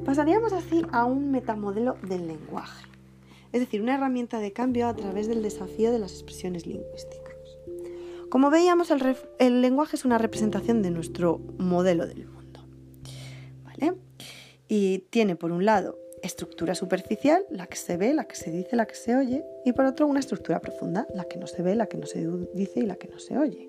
Pasaríamos 0.06 0.54
así 0.54 0.82
a 0.92 1.04
un 1.04 1.30
metamodelo 1.30 1.96
del 2.08 2.26
lenguaje, 2.26 2.86
es 3.52 3.60
decir, 3.60 3.82
una 3.82 3.96
herramienta 3.96 4.38
de 4.38 4.54
cambio 4.54 4.88
a 4.88 4.96
través 4.96 5.28
del 5.28 5.42
desafío 5.42 5.92
de 5.92 5.98
las 5.98 6.12
expresiones 6.12 6.66
lingüísticas. 6.66 7.19
Como 8.30 8.48
veíamos, 8.48 8.90
el, 9.38 9.60
lenguaje 9.60 9.96
es 9.96 10.04
una 10.04 10.16
representación 10.16 10.82
de 10.82 10.90
nuestro 10.90 11.40
modelo 11.58 12.06
del 12.06 12.26
mundo. 12.28 12.64
¿Vale? 13.64 13.94
Y 14.68 15.00
tiene 15.10 15.34
por 15.34 15.50
un 15.50 15.64
lado 15.64 15.98
estructura 16.22 16.74
superficial, 16.74 17.44
la 17.50 17.66
que 17.66 17.76
se 17.76 17.96
ve, 17.96 18.14
la 18.14 18.24
que 18.24 18.36
se 18.36 18.50
dice, 18.50 18.76
la 18.76 18.86
que 18.86 18.94
se 18.94 19.16
oye, 19.16 19.44
y 19.64 19.72
por 19.72 19.84
otro 19.84 20.06
una 20.06 20.20
estructura 20.20 20.60
profunda, 20.60 21.08
la 21.14 21.24
que 21.24 21.38
no 21.38 21.46
se 21.46 21.62
ve, 21.62 21.74
la 21.74 21.86
que 21.86 21.96
no 21.96 22.06
se 22.06 22.26
dice 22.54 22.80
y 22.80 22.86
la 22.86 22.96
que 22.96 23.08
no 23.08 23.18
se 23.18 23.36
oye. 23.36 23.68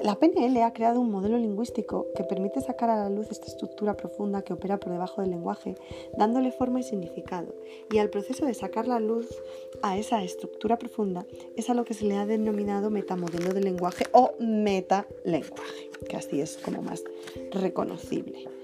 La 0.00 0.14
PNL 0.14 0.62
ha 0.62 0.72
creado 0.72 1.00
un 1.00 1.10
modelo 1.10 1.38
lingüístico 1.38 2.06
que 2.14 2.22
permite 2.22 2.60
sacar 2.60 2.88
a 2.90 2.96
la 2.96 3.10
luz 3.10 3.30
esta 3.30 3.46
estructura 3.46 3.96
profunda 3.96 4.42
que 4.42 4.52
opera 4.52 4.78
por 4.78 4.92
debajo 4.92 5.20
del 5.20 5.30
lenguaje, 5.30 5.74
dándole 6.16 6.52
forma 6.52 6.80
y 6.80 6.84
significado. 6.84 7.54
Y 7.90 7.98
al 7.98 8.08
proceso 8.08 8.46
de 8.46 8.54
sacar 8.54 8.86
la 8.86 9.00
luz 9.00 9.28
a 9.82 9.98
esa 9.98 10.22
estructura 10.22 10.78
profunda 10.78 11.26
es 11.56 11.68
a 11.68 11.74
lo 11.74 11.84
que 11.84 11.94
se 11.94 12.04
le 12.04 12.16
ha 12.16 12.26
denominado 12.26 12.90
metamodelo 12.90 13.52
del 13.52 13.64
lenguaje 13.64 14.04
o 14.12 14.32
metalenguaje, 14.38 15.90
que 16.08 16.16
así 16.16 16.40
es 16.40 16.56
como 16.58 16.80
más 16.82 17.02
reconocible. 17.50 18.57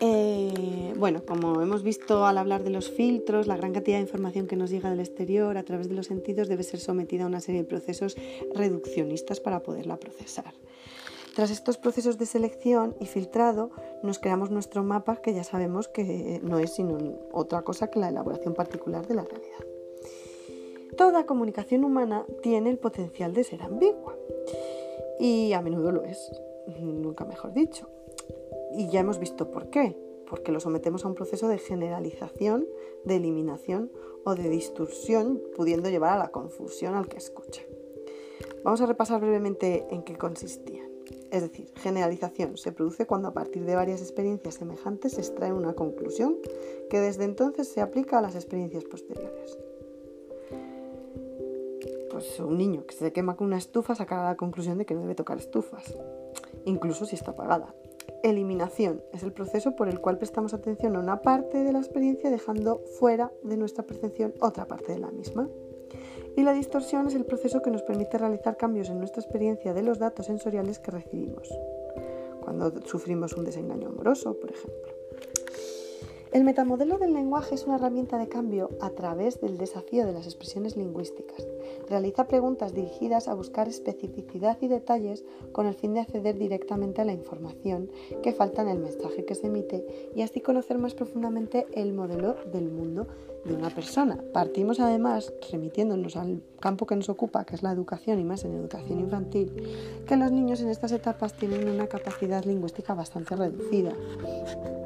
Eh, 0.00 0.94
bueno, 0.96 1.24
como 1.26 1.60
hemos 1.60 1.82
visto 1.82 2.24
al 2.24 2.38
hablar 2.38 2.62
de 2.62 2.70
los 2.70 2.90
filtros, 2.90 3.46
la 3.48 3.56
gran 3.56 3.72
cantidad 3.72 3.96
de 3.96 4.02
información 4.02 4.46
que 4.46 4.54
nos 4.54 4.70
llega 4.70 4.90
del 4.90 5.00
exterior 5.00 5.56
a 5.58 5.64
través 5.64 5.88
de 5.88 5.94
los 5.94 6.06
sentidos 6.06 6.48
debe 6.48 6.62
ser 6.62 6.78
sometida 6.78 7.24
a 7.24 7.26
una 7.26 7.40
serie 7.40 7.62
de 7.62 7.68
procesos 7.68 8.16
reduccionistas 8.54 9.40
para 9.40 9.62
poderla 9.62 9.96
procesar. 9.96 10.54
Tras 11.34 11.50
estos 11.50 11.78
procesos 11.78 12.18
de 12.18 12.26
selección 12.26 12.96
y 13.00 13.06
filtrado, 13.06 13.70
nos 14.02 14.18
creamos 14.18 14.50
nuestro 14.50 14.82
mapa 14.82 15.16
que 15.16 15.34
ya 15.34 15.44
sabemos 15.44 15.88
que 15.88 16.40
no 16.42 16.58
es 16.58 16.74
sino 16.74 16.98
otra 17.32 17.62
cosa 17.62 17.90
que 17.90 18.00
la 18.00 18.08
elaboración 18.08 18.54
particular 18.54 19.06
de 19.06 19.14
la 19.14 19.24
realidad. 19.24 19.64
Toda 20.96 21.26
comunicación 21.26 21.84
humana 21.84 22.26
tiene 22.42 22.70
el 22.70 22.78
potencial 22.78 23.34
de 23.34 23.44
ser 23.44 23.62
ambigua 23.62 24.16
y 25.20 25.52
a 25.52 25.62
menudo 25.62 25.92
lo 25.92 26.04
es, 26.04 26.32
nunca 26.80 27.24
mejor 27.24 27.52
dicho. 27.52 27.88
Y 28.76 28.88
ya 28.88 29.00
hemos 29.00 29.18
visto 29.18 29.50
por 29.50 29.70
qué. 29.70 29.96
Porque 30.28 30.52
lo 30.52 30.60
sometemos 30.60 31.04
a 31.04 31.08
un 31.08 31.14
proceso 31.14 31.48
de 31.48 31.58
generalización, 31.58 32.66
de 33.04 33.16
eliminación 33.16 33.90
o 34.24 34.34
de 34.34 34.48
distorsión, 34.48 35.40
pudiendo 35.56 35.88
llevar 35.88 36.12
a 36.12 36.18
la 36.18 36.30
confusión 36.30 36.94
al 36.94 37.08
que 37.08 37.16
escucha. 37.16 37.62
Vamos 38.62 38.80
a 38.80 38.86
repasar 38.86 39.20
brevemente 39.20 39.86
en 39.90 40.02
qué 40.02 40.16
consistían. 40.16 40.88
Es 41.30 41.42
decir, 41.42 41.70
generalización 41.76 42.56
se 42.56 42.72
produce 42.72 43.06
cuando 43.06 43.28
a 43.28 43.34
partir 43.34 43.64
de 43.64 43.74
varias 43.74 44.00
experiencias 44.00 44.54
semejantes 44.54 45.12
se 45.12 45.20
extrae 45.20 45.52
una 45.52 45.74
conclusión 45.74 46.36
que 46.88 47.00
desde 47.00 47.24
entonces 47.24 47.68
se 47.68 47.80
aplica 47.80 48.18
a 48.18 48.22
las 48.22 48.34
experiencias 48.34 48.84
posteriores. 48.84 49.58
Pues 52.10 52.40
un 52.40 52.56
niño 52.56 52.86
que 52.86 52.94
se 52.94 53.12
quema 53.12 53.36
con 53.36 53.46
una 53.46 53.58
estufa 53.58 53.94
sacará 53.94 54.24
la 54.24 54.36
conclusión 54.36 54.78
de 54.78 54.86
que 54.86 54.94
no 54.94 55.02
debe 55.02 55.14
tocar 55.14 55.38
estufas, 55.38 55.94
incluso 56.64 57.04
si 57.04 57.14
está 57.14 57.32
apagada. 57.32 57.74
Eliminación 58.22 59.02
es 59.12 59.22
el 59.22 59.32
proceso 59.32 59.76
por 59.76 59.88
el 59.88 60.00
cual 60.00 60.18
prestamos 60.18 60.54
atención 60.54 60.96
a 60.96 61.00
una 61.00 61.22
parte 61.22 61.62
de 61.62 61.72
la 61.72 61.78
experiencia 61.78 62.30
dejando 62.30 62.80
fuera 62.98 63.32
de 63.42 63.56
nuestra 63.56 63.84
percepción 63.84 64.34
otra 64.40 64.66
parte 64.66 64.92
de 64.92 64.98
la 64.98 65.10
misma. 65.10 65.48
Y 66.36 66.42
la 66.42 66.52
distorsión 66.52 67.06
es 67.06 67.14
el 67.14 67.24
proceso 67.24 67.62
que 67.62 67.70
nos 67.70 67.82
permite 67.82 68.18
realizar 68.18 68.56
cambios 68.56 68.90
en 68.90 68.98
nuestra 68.98 69.22
experiencia 69.22 69.74
de 69.74 69.82
los 69.82 69.98
datos 69.98 70.26
sensoriales 70.26 70.78
que 70.78 70.90
recibimos. 70.90 71.48
cuando 72.40 72.72
sufrimos 72.86 73.34
un 73.34 73.44
desengaño 73.44 73.88
amoroso, 73.88 74.32
por 74.40 74.50
ejemplo. 74.50 74.87
El 76.30 76.44
metamodelo 76.44 76.98
del 76.98 77.14
lenguaje 77.14 77.54
es 77.54 77.64
una 77.66 77.76
herramienta 77.76 78.18
de 78.18 78.28
cambio 78.28 78.68
a 78.82 78.90
través 78.90 79.40
del 79.40 79.56
desafío 79.56 80.04
de 80.04 80.12
las 80.12 80.26
expresiones 80.26 80.76
lingüísticas. 80.76 81.46
Realiza 81.88 82.28
preguntas 82.28 82.74
dirigidas 82.74 83.28
a 83.28 83.34
buscar 83.34 83.66
especificidad 83.66 84.58
y 84.60 84.68
detalles 84.68 85.24
con 85.52 85.66
el 85.66 85.72
fin 85.72 85.94
de 85.94 86.00
acceder 86.00 86.36
directamente 86.36 87.00
a 87.00 87.06
la 87.06 87.14
información 87.14 87.90
que 88.22 88.32
falta 88.32 88.60
en 88.60 88.68
el 88.68 88.78
mensaje 88.78 89.24
que 89.24 89.34
se 89.34 89.46
emite 89.46 90.10
y 90.14 90.20
así 90.20 90.42
conocer 90.42 90.76
más 90.76 90.94
profundamente 90.94 91.66
el 91.72 91.94
modelo 91.94 92.36
del 92.52 92.68
mundo 92.68 93.06
de 93.46 93.54
una 93.54 93.70
persona. 93.70 94.22
Partimos 94.34 94.80
además, 94.80 95.32
remitiéndonos 95.50 96.16
al 96.16 96.42
campo 96.60 96.84
que 96.84 96.96
nos 96.96 97.08
ocupa, 97.08 97.46
que 97.46 97.54
es 97.54 97.62
la 97.62 97.72
educación 97.72 98.18
y 98.18 98.24
más 98.24 98.44
en 98.44 98.52
educación 98.54 99.00
infantil, 99.00 99.50
que 100.06 100.16
los 100.16 100.30
niños 100.30 100.60
en 100.60 100.68
estas 100.68 100.92
etapas 100.92 101.32
tienen 101.32 101.66
una 101.70 101.86
capacidad 101.86 102.44
lingüística 102.44 102.92
bastante 102.92 103.34
reducida 103.34 103.94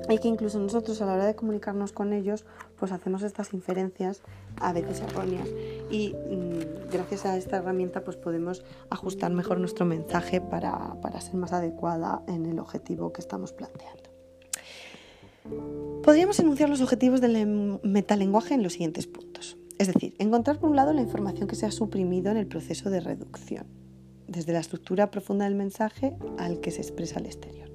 y 0.09 0.19
que 0.19 0.29
incluso 0.29 0.59
nosotros 0.59 1.01
a 1.01 1.07
la 1.07 1.15
hora 1.15 1.27
de 1.27 1.35
comunicarnos 1.35 1.93
con 1.93 2.13
ellos 2.13 2.45
pues 2.79 2.93
hacemos 2.93 3.23
estas 3.23 3.53
inferencias 3.55 4.23
a 4.61 4.73
veces 4.73 5.01
erróneas 5.01 5.49
y 5.91 6.15
mm, 6.15 6.91
gracias 6.93 7.27
a 7.27 7.37
esta 7.37 7.59
herramienta 7.59 8.05
pues 8.05 8.17
podemos 8.17 8.65
ajustar 8.91 9.33
mejor 9.33 9.59
nuestro 9.59 9.87
mensaje 9.87 10.41
para, 10.41 10.97
para 11.01 11.21
ser 11.21 11.35
más 11.35 11.53
adecuada 11.53 12.23
en 12.27 12.47
el 12.47 12.59
objetivo 12.59 13.13
que 13.13 13.21
estamos 13.21 13.53
planteando. 13.53 14.11
Podríamos 16.03 16.39
enunciar 16.39 16.69
los 16.69 16.81
objetivos 16.81 17.21
del 17.21 17.81
metalenguaje 17.83 18.55
en 18.55 18.63
los 18.63 18.75
siguientes 18.75 19.07
puntos. 19.07 19.57
Es 19.79 19.89
decir, 19.89 20.15
encontrar 20.19 20.59
por 20.59 20.71
un 20.71 20.77
lado 20.77 20.93
la 20.93 21.03
información 21.03 21.49
que 21.49 21.57
se 21.57 21.67
ha 21.67 21.73
suprimido 21.73 22.31
en 22.31 22.37
el 22.37 22.47
proceso 22.47 22.91
de 22.91 23.01
reducción, 23.01 23.67
desde 24.29 24.53
la 24.53 24.61
estructura 24.61 25.11
profunda 25.11 25.45
del 25.45 25.55
mensaje 25.55 26.17
al 26.39 26.61
que 26.61 26.71
se 26.71 26.83
expresa 26.83 27.19
al 27.19 27.27
exterior. 27.27 27.72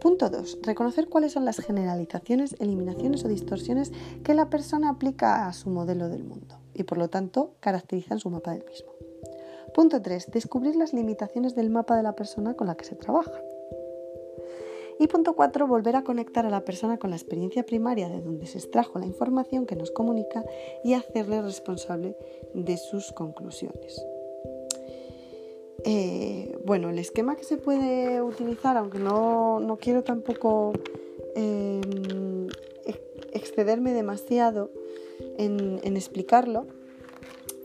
Punto 0.00 0.30
2. 0.30 0.60
Reconocer 0.62 1.08
cuáles 1.08 1.32
son 1.32 1.44
las 1.44 1.58
generalizaciones, 1.58 2.54
eliminaciones 2.60 3.24
o 3.24 3.28
distorsiones 3.28 3.92
que 4.22 4.34
la 4.34 4.48
persona 4.48 4.90
aplica 4.90 5.48
a 5.48 5.52
su 5.52 5.70
modelo 5.70 6.08
del 6.08 6.22
mundo 6.22 6.60
y 6.72 6.84
por 6.84 6.98
lo 6.98 7.08
tanto 7.08 7.54
caracterizan 7.60 8.20
su 8.20 8.30
mapa 8.30 8.52
del 8.52 8.64
mismo. 8.64 8.92
Punto 9.74 10.00
3. 10.00 10.30
Descubrir 10.30 10.76
las 10.76 10.92
limitaciones 10.92 11.56
del 11.56 11.70
mapa 11.70 11.96
de 11.96 12.04
la 12.04 12.14
persona 12.14 12.54
con 12.54 12.68
la 12.68 12.76
que 12.76 12.84
se 12.84 12.94
trabaja. 12.94 13.40
Y 15.00 15.06
punto 15.08 15.34
4. 15.34 15.66
Volver 15.66 15.96
a 15.96 16.04
conectar 16.04 16.46
a 16.46 16.50
la 16.50 16.64
persona 16.64 16.98
con 16.98 17.10
la 17.10 17.16
experiencia 17.16 17.64
primaria 17.64 18.08
de 18.08 18.20
donde 18.20 18.46
se 18.46 18.58
extrajo 18.58 18.98
la 18.98 19.06
información 19.06 19.66
que 19.66 19.76
nos 19.76 19.90
comunica 19.90 20.44
y 20.84 20.94
hacerle 20.94 21.42
responsable 21.42 22.16
de 22.54 22.76
sus 22.76 23.12
conclusiones. 23.12 24.04
Eh, 25.84 26.56
bueno, 26.64 26.90
el 26.90 26.98
esquema 26.98 27.36
que 27.36 27.44
se 27.44 27.56
puede 27.56 28.20
utilizar, 28.22 28.76
aunque 28.76 28.98
no, 28.98 29.78
quiero 29.80 30.02
tampoco 30.02 30.72
em, 31.34 32.48
excederme 33.32 33.92
demasiado 33.92 34.70
en, 35.36 35.80
en 35.82 35.96
explicarlo, 35.96 36.66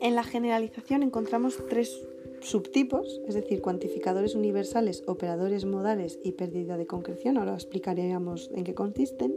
en 0.02 0.15
la 0.15 0.23
generalización 0.23 1.02
encontramos 1.02 1.58
tres 1.69 2.06
subtipos, 2.43 3.21
es 3.28 3.36
decir, 3.36 3.62
cuantificadores 3.62 4.36
universales, 4.36 5.04
operadores 5.08 5.65
modales 5.65 6.19
y 6.23 6.34
pérdida 6.34 6.78
de 6.78 6.86
concreción, 6.86 7.38
ahora 7.38 7.54
explicaríamos 7.54 8.52
en 8.54 8.63
qué 8.63 8.73
consisten. 8.73 9.34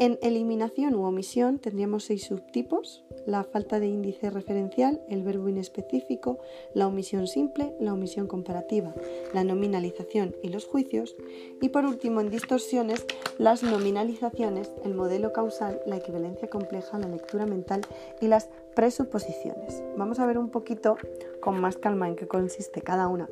En 0.00 0.18
eliminación 0.20 0.94
u 0.96 1.04
omisión 1.04 1.58
tendríamos 1.58 2.04
seis 2.04 2.24
subtipos, 2.24 3.04
la 3.26 3.44
falta 3.44 3.80
de 3.80 3.86
índice 3.86 4.30
referencial, 4.30 5.00
el 5.08 5.22
verbo 5.22 5.48
inespecífico, 5.48 6.38
la 6.74 6.86
omisión 6.86 7.26
simple, 7.26 7.74
la 7.80 7.92
omisión 7.92 8.26
comparativa, 8.26 8.94
la 9.32 9.44
nominalización 9.44 10.34
y 10.42 10.48
los 10.48 10.66
juicios. 10.66 11.16
Y 11.60 11.70
por 11.70 11.84
último, 11.84 12.20
en 12.20 12.30
distorsiones, 12.30 13.06
las 13.38 13.62
nominalizaciones, 13.62 14.70
el 14.84 14.94
modelo 14.94 15.32
causal, 15.32 15.80
la 15.86 15.96
equivalencia 15.96 16.48
compleja, 16.48 16.98
la 16.98 17.08
lectura 17.08 17.46
mental 17.46 17.82
y 18.20 18.28
las 18.28 18.48
presuposiciones. 18.74 19.82
Vamos 19.96 20.18
a 20.18 20.26
ver 20.26 20.38
un 20.38 20.50
poquito 20.50 20.96
con 21.40 21.60
más 21.60 21.76
calma 21.76 22.08
en 22.08 22.16
qué 22.16 22.26
consiste 22.26 22.82
cada 22.82 23.08
una. 23.08 23.28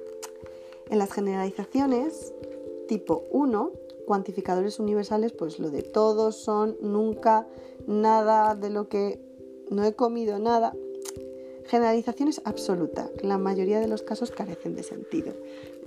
En 0.91 0.99
las 0.99 1.13
generalizaciones 1.13 2.35
tipo 2.87 3.25
1, 3.31 3.71
cuantificadores 4.07 4.79
universales, 4.79 5.33
pues 5.33 5.59
lo 5.59 5.71
de 5.71 5.83
todos 5.83 6.37
son, 6.37 6.77
nunca, 6.83 7.47
nada 7.87 8.55
de 8.55 8.71
lo 8.71 8.89
que 8.89 9.19
no 9.73 9.85
he 9.85 9.95
comido 9.95 10.39
nada. 10.39 10.75
Generalizaciones 11.67 12.43
absoluta, 12.45 13.11
que 13.17 13.23
en 13.23 13.29
la 13.29 13.39
mayoría 13.39 13.81
de 13.81 13.89
los 13.89 14.03
casos 14.03 14.31
carecen 14.31 14.75
de 14.75 14.83
sentido 14.83 15.33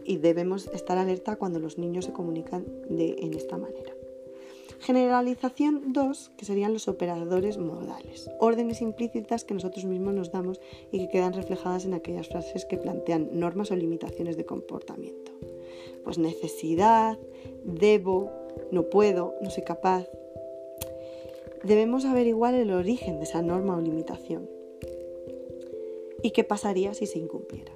y 0.04 0.18
debemos 0.18 0.68
estar 0.68 0.98
alerta 0.98 1.36
cuando 1.36 1.60
los 1.60 1.78
niños 1.78 2.06
se 2.06 2.14
comunican 2.14 2.66
de, 2.90 3.16
en 3.20 3.34
esta 3.34 3.58
manera. 3.58 3.94
Generalización 4.80 5.94
2, 5.94 6.32
que 6.38 6.46
serían 6.46 6.74
los 6.74 6.88
operadores 6.88 7.58
modales, 7.58 8.30
órdenes 8.40 8.82
implícitas 8.82 9.44
que 9.44 9.54
nosotros 9.54 9.86
mismos 9.86 10.14
nos 10.14 10.32
damos 10.32 10.60
y 10.92 11.00
que 11.00 11.10
quedan 11.10 11.34
reflejadas 11.34 11.86
en 11.86 11.94
aquellas 11.94 12.28
frases 12.28 12.66
que 12.66 12.78
plantean 12.78 13.30
normas 13.34 13.72
o 13.72 13.76
limitaciones 13.76 14.38
de 14.38 14.46
comportamiento. 14.46 15.32
Pues 16.04 16.20
necesidad, 16.20 17.18
debo, 17.64 18.32
no 18.72 18.84
puedo, 18.84 19.34
no 19.42 19.50
soy 19.50 19.64
capaz. 19.64 20.08
Debemos 21.66 22.06
averiguar 22.06 22.54
el 22.54 22.72
origen 22.72 23.18
de 23.18 23.24
esa 23.24 23.42
norma 23.42 23.76
o 23.76 23.82
limitación 23.82 24.48
y 26.22 26.30
qué 26.30 26.44
pasaría 26.44 26.94
si 26.94 27.08
se 27.08 27.18
incumpliera. 27.18 27.72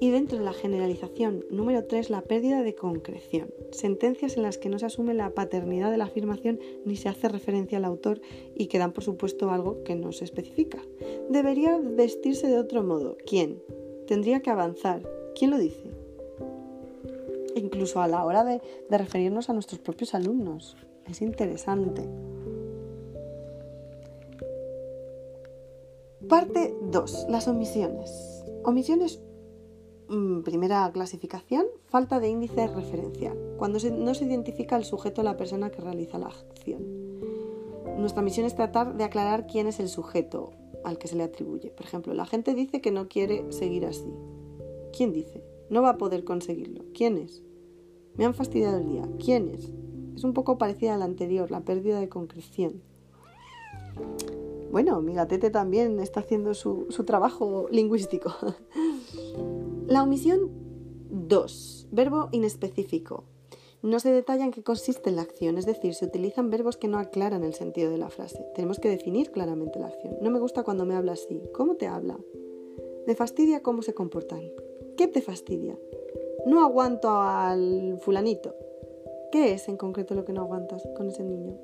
Y 0.00 0.10
dentro 0.10 0.38
de 0.38 0.44
la 0.44 0.54
generalización 0.54 1.44
número 1.50 1.84
3, 1.84 2.08
la 2.08 2.22
pérdida 2.22 2.62
de 2.62 2.74
concreción. 2.74 3.52
Sentencias 3.72 4.38
en 4.38 4.42
las 4.42 4.56
que 4.56 4.70
no 4.70 4.78
se 4.78 4.86
asume 4.86 5.12
la 5.12 5.34
paternidad 5.34 5.90
de 5.90 5.98
la 5.98 6.04
afirmación 6.04 6.58
ni 6.86 6.96
se 6.96 7.10
hace 7.10 7.28
referencia 7.28 7.76
al 7.76 7.84
autor 7.84 8.22
y 8.54 8.68
que 8.68 8.78
dan 8.78 8.92
por 8.92 9.04
supuesto 9.04 9.50
algo 9.50 9.82
que 9.84 9.96
no 9.96 10.12
se 10.12 10.24
especifica. 10.24 10.78
Debería 11.28 11.78
vestirse 11.78 12.46
de 12.46 12.58
otro 12.58 12.82
modo. 12.82 13.18
¿Quién? 13.26 13.62
Tendría 14.06 14.40
que 14.40 14.50
avanzar. 14.50 15.02
¿Quién 15.38 15.50
lo 15.50 15.58
dice? 15.58 15.90
Incluso 17.54 18.00
a 18.00 18.08
la 18.08 18.24
hora 18.24 18.44
de, 18.44 18.62
de 18.88 18.98
referirnos 18.98 19.50
a 19.50 19.52
nuestros 19.52 19.80
propios 19.80 20.14
alumnos. 20.14 20.74
Es 21.06 21.20
interesante. 21.20 22.02
Parte 26.28 26.76
2. 26.82 27.26
Las 27.28 27.48
omisiones. 27.48 28.44
Omisiones 28.64 29.20
Mm, 30.08 30.42
primera 30.42 30.90
clasificación, 30.92 31.64
falta 31.86 32.20
de 32.20 32.28
índice 32.28 32.66
referencial, 32.66 33.38
cuando 33.56 33.78
no 33.90 34.14
se 34.14 34.24
identifica 34.24 34.76
el 34.76 34.84
sujeto 34.84 35.22
o 35.22 35.24
la 35.24 35.38
persona 35.38 35.70
que 35.70 35.80
realiza 35.80 36.18
la 36.18 36.26
acción. 36.26 36.82
Nuestra 37.96 38.22
misión 38.22 38.44
es 38.44 38.54
tratar 38.54 38.96
de 38.96 39.04
aclarar 39.04 39.46
quién 39.46 39.66
es 39.66 39.80
el 39.80 39.88
sujeto 39.88 40.52
al 40.84 40.98
que 40.98 41.08
se 41.08 41.16
le 41.16 41.22
atribuye. 41.22 41.70
Por 41.70 41.86
ejemplo, 41.86 42.12
la 42.12 42.26
gente 42.26 42.54
dice 42.54 42.82
que 42.82 42.90
no 42.90 43.08
quiere 43.08 43.50
seguir 43.50 43.86
así. 43.86 44.12
¿Quién 44.94 45.12
dice? 45.12 45.42
No 45.70 45.80
va 45.80 45.90
a 45.90 45.98
poder 45.98 46.24
conseguirlo. 46.24 46.84
¿Quién 46.92 47.16
es? 47.16 47.42
Me 48.16 48.26
han 48.26 48.34
fastidiado 48.34 48.76
el 48.76 48.86
día. 48.86 49.08
¿Quién 49.18 49.48
es? 49.48 49.72
Es 50.14 50.24
un 50.24 50.34
poco 50.34 50.58
parecida 50.58 50.94
a 50.94 50.98
la 50.98 51.06
anterior, 51.06 51.50
la 51.50 51.64
pérdida 51.64 51.98
de 51.98 52.10
concreción. 52.10 52.82
Bueno, 54.74 55.00
mi 55.00 55.14
gatete 55.14 55.50
también 55.50 56.00
está 56.00 56.18
haciendo 56.18 56.52
su, 56.52 56.86
su 56.88 57.04
trabajo 57.04 57.68
lingüístico. 57.70 58.34
La 59.86 60.02
omisión 60.02 60.50
2. 61.10 61.86
Verbo 61.92 62.28
inespecífico. 62.32 63.22
No 63.82 64.00
se 64.00 64.10
detalla 64.10 64.44
en 64.44 64.50
qué 64.50 64.64
consiste 64.64 65.12
la 65.12 65.22
acción, 65.22 65.58
es 65.58 65.66
decir, 65.66 65.94
se 65.94 66.06
utilizan 66.06 66.50
verbos 66.50 66.76
que 66.76 66.88
no 66.88 66.98
aclaran 66.98 67.44
el 67.44 67.54
sentido 67.54 67.88
de 67.88 67.98
la 67.98 68.10
frase. 68.10 68.44
Tenemos 68.56 68.80
que 68.80 68.88
definir 68.88 69.30
claramente 69.30 69.78
la 69.78 69.86
acción. 69.86 70.16
No 70.20 70.32
me 70.32 70.40
gusta 70.40 70.64
cuando 70.64 70.84
me 70.84 70.96
habla 70.96 71.12
así. 71.12 71.40
¿Cómo 71.54 71.76
te 71.76 71.86
habla? 71.86 72.18
¿Me 73.06 73.14
fastidia 73.14 73.62
cómo 73.62 73.80
se 73.82 73.94
comportan? 73.94 74.40
¿Qué 74.96 75.06
te 75.06 75.22
fastidia? 75.22 75.78
No 76.46 76.64
aguanto 76.64 77.12
al 77.12 78.00
fulanito. 78.00 78.56
¿Qué 79.30 79.52
es 79.52 79.68
en 79.68 79.76
concreto 79.76 80.16
lo 80.16 80.24
que 80.24 80.32
no 80.32 80.40
aguantas 80.40 80.82
con 80.96 81.06
ese 81.06 81.22
niño? 81.22 81.56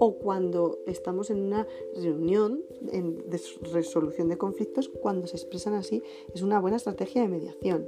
O 0.00 0.18
cuando 0.18 0.78
estamos 0.86 1.30
en 1.30 1.42
una 1.42 1.68
reunión 1.94 2.64
de 2.80 3.40
resolución 3.70 4.28
de 4.28 4.38
conflictos, 4.38 4.88
cuando 4.88 5.26
se 5.26 5.36
expresan 5.36 5.74
así, 5.74 6.02
es 6.34 6.42
una 6.42 6.58
buena 6.58 6.78
estrategia 6.78 7.20
de 7.22 7.28
mediación. 7.28 7.86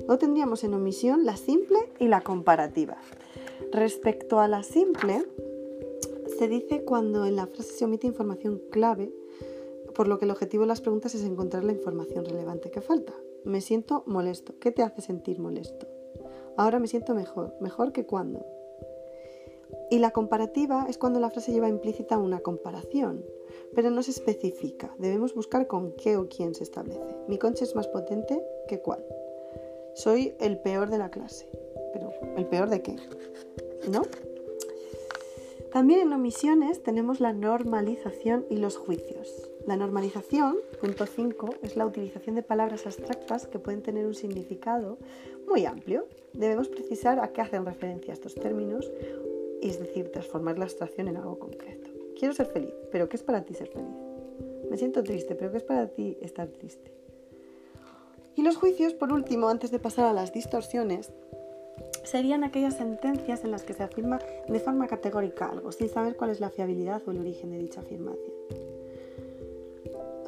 Luego 0.00 0.18
tendríamos 0.18 0.64
en 0.64 0.72
omisión 0.72 1.26
la 1.26 1.36
simple 1.36 1.78
y 2.00 2.08
la 2.08 2.22
comparativa. 2.22 2.96
Respecto 3.70 4.40
a 4.40 4.48
la 4.48 4.62
simple, 4.62 5.26
se 6.38 6.48
dice 6.48 6.84
cuando 6.84 7.26
en 7.26 7.36
la 7.36 7.46
frase 7.46 7.74
se 7.74 7.84
omite 7.84 8.06
información 8.06 8.60
clave, 8.70 9.12
por 9.94 10.08
lo 10.08 10.18
que 10.18 10.24
el 10.24 10.30
objetivo 10.30 10.62
de 10.62 10.68
las 10.68 10.80
preguntas 10.80 11.14
es 11.14 11.22
encontrar 11.22 11.64
la 11.64 11.72
información 11.72 12.24
relevante 12.24 12.70
que 12.70 12.80
falta. 12.80 13.12
Me 13.44 13.60
siento 13.60 14.04
molesto. 14.06 14.54
¿Qué 14.58 14.72
te 14.72 14.82
hace 14.82 15.02
sentir 15.02 15.38
molesto? 15.38 15.86
Ahora 16.56 16.78
me 16.78 16.88
siento 16.88 17.14
mejor. 17.14 17.54
¿Mejor 17.60 17.92
que 17.92 18.06
cuándo? 18.06 18.44
Y 19.90 19.98
la 19.98 20.10
comparativa 20.10 20.86
es 20.88 20.98
cuando 20.98 21.20
la 21.20 21.30
frase 21.30 21.52
lleva 21.52 21.68
implícita 21.68 22.18
una 22.18 22.40
comparación, 22.40 23.24
pero 23.74 23.90
no 23.90 24.02
se 24.02 24.12
especifica. 24.12 24.94
Debemos 24.98 25.34
buscar 25.34 25.66
con 25.66 25.92
qué 25.92 26.16
o 26.16 26.28
quién 26.28 26.54
se 26.54 26.64
establece. 26.64 27.16
Mi 27.28 27.38
concha 27.38 27.64
es 27.64 27.74
más 27.74 27.88
potente 27.88 28.42
que 28.68 28.80
cuál. 28.80 29.04
Soy 29.94 30.34
el 30.40 30.58
peor 30.58 30.90
de 30.90 30.98
la 30.98 31.10
clase. 31.10 31.48
¿El 32.36 32.46
peor 32.46 32.68
de 32.68 32.82
qué? 32.82 32.96
¿No? 33.90 34.02
También 35.72 36.00
en 36.00 36.12
omisiones 36.12 36.82
tenemos 36.82 37.20
la 37.20 37.32
normalización 37.32 38.46
y 38.48 38.56
los 38.58 38.76
juicios. 38.76 39.50
La 39.66 39.76
normalización, 39.76 40.56
punto 40.80 41.04
5, 41.06 41.50
es 41.62 41.76
la 41.76 41.84
utilización 41.84 42.36
de 42.36 42.42
palabras 42.42 42.86
abstractas 42.86 43.46
que 43.46 43.58
pueden 43.58 43.82
tener 43.82 44.06
un 44.06 44.14
significado 44.14 44.98
muy 45.48 45.64
amplio. 45.66 46.06
Debemos 46.32 46.68
precisar 46.68 47.18
a 47.18 47.32
qué 47.32 47.40
hacen 47.40 47.66
referencia 47.66 48.12
estos 48.12 48.34
términos, 48.34 48.90
es 49.68 49.78
decir, 49.78 50.10
transformar 50.10 50.58
la 50.58 50.64
abstracción 50.64 51.08
en 51.08 51.16
algo 51.16 51.38
concreto. 51.38 51.90
Quiero 52.18 52.34
ser 52.34 52.46
feliz, 52.46 52.74
pero 52.90 53.08
¿qué 53.08 53.16
es 53.16 53.22
para 53.22 53.44
ti 53.44 53.54
ser 53.54 53.68
feliz? 53.68 53.94
Me 54.70 54.76
siento 54.76 55.02
triste, 55.02 55.34
pero 55.34 55.50
¿qué 55.50 55.58
es 55.58 55.64
para 55.64 55.88
ti 55.88 56.16
estar 56.20 56.48
triste? 56.48 56.92
Y 58.36 58.42
los 58.42 58.56
juicios, 58.56 58.94
por 58.94 59.12
último, 59.12 59.48
antes 59.48 59.70
de 59.70 59.78
pasar 59.78 60.06
a 60.06 60.12
las 60.12 60.32
distorsiones, 60.32 61.12
serían 62.02 62.44
aquellas 62.44 62.76
sentencias 62.76 63.44
en 63.44 63.50
las 63.50 63.62
que 63.62 63.74
se 63.74 63.82
afirma 63.82 64.18
de 64.48 64.60
forma 64.60 64.86
categórica 64.86 65.46
algo, 65.46 65.72
sin 65.72 65.88
saber 65.88 66.16
cuál 66.16 66.30
es 66.30 66.40
la 66.40 66.50
fiabilidad 66.50 67.02
o 67.06 67.10
el 67.10 67.20
origen 67.20 67.50
de 67.50 67.58
dicha 67.58 67.80
afirmación. 67.80 68.34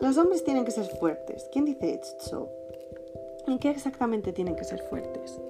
Los 0.00 0.18
hombres 0.18 0.44
tienen 0.44 0.64
que 0.64 0.70
ser 0.70 0.84
fuertes. 0.84 1.48
¿Quién 1.52 1.64
dice 1.64 1.94
esto? 1.94 2.48
¿En 3.46 3.58
qué 3.58 3.70
exactamente 3.70 4.32
tienen 4.32 4.56
que 4.56 4.64
ser 4.64 4.80
fuertes? 4.82 5.40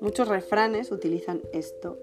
Muchos 0.00 0.28
refranes 0.28 0.90
utilizan 0.92 1.42
esto. 1.52 1.98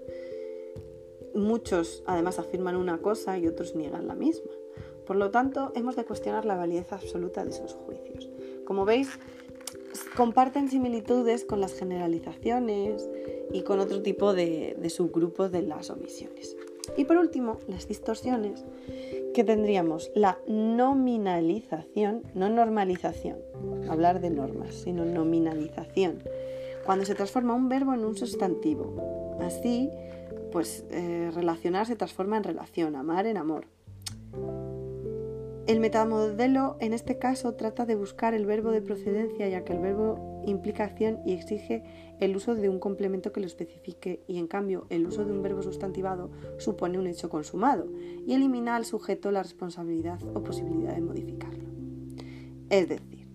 Muchos 1.34 2.02
además 2.06 2.38
afirman 2.38 2.76
una 2.76 2.98
cosa 2.98 3.38
y 3.38 3.46
otros 3.46 3.74
niegan 3.74 4.06
la 4.06 4.14
misma. 4.14 4.50
Por 5.06 5.16
lo 5.16 5.30
tanto, 5.30 5.72
hemos 5.74 5.96
de 5.96 6.04
cuestionar 6.04 6.44
la 6.44 6.56
validez 6.56 6.92
absoluta 6.92 7.44
de 7.44 7.50
esos 7.50 7.74
juicios. 7.74 8.30
Como 8.64 8.84
veis, 8.84 9.18
comparten 10.16 10.70
similitudes 10.70 11.44
con 11.44 11.60
las 11.60 11.74
generalizaciones 11.74 13.08
y 13.52 13.62
con 13.62 13.80
otro 13.80 14.02
tipo 14.02 14.32
de, 14.32 14.76
de 14.78 14.90
subgrupos 14.90 15.52
de 15.52 15.62
las 15.62 15.90
omisiones. 15.90 16.56
Y 16.96 17.04
por 17.04 17.16
último, 17.16 17.58
las 17.66 17.88
distorsiones, 17.88 18.64
que 19.34 19.44
tendríamos 19.44 20.10
la 20.14 20.38
nominalización, 20.46 22.22
no 22.34 22.48
normalización, 22.48 23.38
hablar 23.88 24.20
de 24.20 24.30
normas, 24.30 24.74
sino 24.74 25.04
nominalización, 25.04 26.22
cuando 26.84 27.04
se 27.04 27.14
transforma 27.14 27.54
un 27.54 27.68
verbo 27.68 27.94
en 27.94 28.04
un 28.04 28.16
sustantivo. 28.16 29.36
Así, 29.40 29.90
pues 30.54 30.84
eh, 30.92 31.32
relacionar 31.34 31.84
se 31.84 31.96
transforma 31.96 32.36
en 32.36 32.44
relación, 32.44 32.94
amar 32.94 33.26
en 33.26 33.38
amor. 33.38 33.66
El 35.66 35.80
metamodelo 35.80 36.76
en 36.78 36.92
este 36.92 37.18
caso 37.18 37.54
trata 37.54 37.86
de 37.86 37.96
buscar 37.96 38.34
el 38.34 38.46
verbo 38.46 38.70
de 38.70 38.80
procedencia 38.80 39.48
ya 39.48 39.64
que 39.64 39.72
el 39.72 39.80
verbo 39.80 40.44
implica 40.46 40.84
acción 40.84 41.18
y 41.26 41.32
exige 41.32 41.82
el 42.20 42.36
uso 42.36 42.54
de 42.54 42.68
un 42.68 42.78
complemento 42.78 43.32
que 43.32 43.40
lo 43.40 43.46
especifique 43.46 44.22
y 44.28 44.38
en 44.38 44.46
cambio 44.46 44.86
el 44.90 45.04
uso 45.08 45.24
de 45.24 45.32
un 45.32 45.42
verbo 45.42 45.60
sustantivado 45.60 46.30
supone 46.58 47.00
un 47.00 47.08
hecho 47.08 47.28
consumado 47.28 47.88
y 48.24 48.34
elimina 48.34 48.76
al 48.76 48.84
sujeto 48.84 49.32
la 49.32 49.42
responsabilidad 49.42 50.22
o 50.34 50.44
posibilidad 50.44 50.94
de 50.94 51.00
modificarlo. 51.00 51.64
Es 52.70 52.88
decir, 52.88 53.26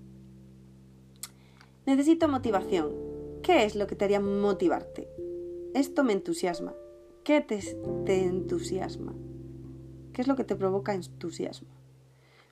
necesito 1.85 2.29
motivación. 2.29 2.93
¿Qué 3.43 3.65
es 3.65 3.75
lo 3.75 3.87
que 3.87 3.97
te 3.97 4.05
haría 4.05 4.21
motivarte? 4.21 5.09
Esto 5.73 6.05
me 6.05 6.13
entusiasma. 6.13 6.73
¿Qué 7.23 7.41
te, 7.41 7.59
entusiasma? 8.25 9.15
¿Qué 10.13 10.21
es 10.21 10.27
lo 10.27 10.35
que 10.35 10.43
te 10.43 10.55
provoca 10.55 10.93
entusiasmo? 10.93 11.69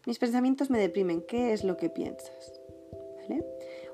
Mis 0.05 0.19
pensamientos 0.19 0.69
me 0.69 0.79
deprimen. 0.79 1.21
¿Qué 1.21 1.53
es 1.53 1.63
lo 1.63 1.77
que 1.77 1.89
piensas? 1.89 2.53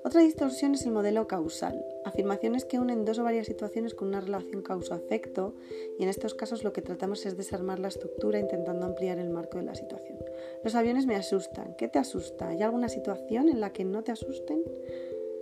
Otra 0.05 0.19
distorsión 0.21 0.73
es 0.73 0.86
el 0.86 0.91
modelo 0.91 1.27
causal, 1.27 1.81
afirmaciones 2.03 2.65
que 2.65 2.77
unen 2.77 3.05
dos 3.05 3.19
o 3.19 3.23
varias 3.23 3.47
situaciones 3.47 3.95
con 3.95 4.09
una 4.09 4.19
relación 4.19 4.62
causa-efecto 4.62 5.55
y 5.97 6.03
en 6.03 6.09
estos 6.09 6.33
casos 6.33 6.65
lo 6.65 6.73
que 6.73 6.81
tratamos 6.81 7.25
es 7.25 7.38
desarmar 7.38 7.79
la 7.79 7.88
estructura 7.88 8.38
intentando 8.38 8.86
ampliar 8.86 9.17
el 9.17 9.29
marco 9.29 9.59
de 9.59 9.63
la 9.63 9.75
situación. 9.75 10.19
Los 10.62 10.75
aviones 10.75 11.05
me 11.05 11.15
asustan. 11.15 11.73
¿Qué 11.77 11.88
te 11.88 11.99
asusta? 11.99 12.49
¿Hay 12.49 12.62
alguna 12.62 12.89
situación 12.89 13.47
en 13.47 13.62
la 13.62 13.71
que 13.71 13.86
no 13.86 14.03
te 14.03 14.12
asusten? 14.12 14.62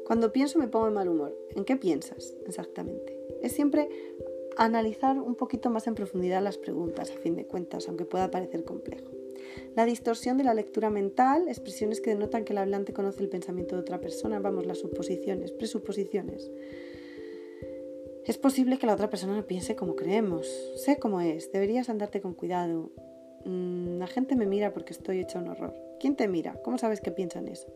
Cuando 0.06 0.32
pienso 0.32 0.60
me 0.60 0.68
pongo 0.68 0.86
de 0.86 0.92
mal 0.92 1.10
humor. 1.10 1.36
¿En 1.56 1.66
qué 1.66 1.76
piensas 1.76 2.36
exactamente? 2.46 3.18
Es 3.42 3.54
siempre 3.54 3.90
analizar 4.58 5.20
un 5.20 5.36
poquito 5.36 5.70
más 5.70 5.88
en 5.88 5.96
profundidad 5.96 6.42
las 6.42 6.58
preguntas, 6.58 7.12
a 7.12 7.18
fin 7.18 7.36
de 7.36 7.46
cuentas, 7.46 7.88
aunque 7.88 8.06
pueda 8.06 8.32
parecer 8.32 8.64
complejo. 8.64 9.12
La 9.76 9.86
distorsión 9.86 10.38
de 10.38 10.44
la 10.44 10.54
lectura 10.54 10.90
mental, 10.90 11.48
expresiones 11.48 12.02
que 12.02 12.12
denotan 12.12 12.44
que 12.44 12.54
el 12.54 12.60
hablante 12.60 12.94
conoce 12.94 13.22
el 13.22 13.30
pensamiento 13.30 13.76
de 13.76 13.82
otra 13.82 14.00
persona, 14.00 14.40
vamos, 14.40 14.66
las 14.66 14.80
suposiciones, 14.80 15.52
presuposiciones. 15.52 16.52
Es 18.26 18.38
posible 18.38 18.78
que 18.78 18.86
la 18.86 18.94
otra 18.94 19.10
persona 19.10 19.36
no 19.36 19.48
piense 19.48 19.76
como 19.76 19.96
creemos. 19.96 20.48
Sé 20.76 21.00
cómo 21.00 21.22
es, 21.22 21.52
deberías 21.52 21.90
andarte 21.90 22.22
con 22.22 22.34
cuidado. 22.34 22.92
Mm, 23.46 23.98
la 23.98 24.08
gente 24.08 24.36
me 24.36 24.46
mira 24.46 24.74
porque 24.74 24.94
estoy 24.94 25.20
hecha 25.20 25.40
un 25.40 25.48
horror. 25.48 25.74
¿Quién 26.00 26.16
te 26.16 26.28
mira? 26.28 26.56
¿Cómo 26.64 26.78
sabes 26.78 27.02
que 27.02 27.12
piensan 27.12 27.48
eso? 27.48 27.68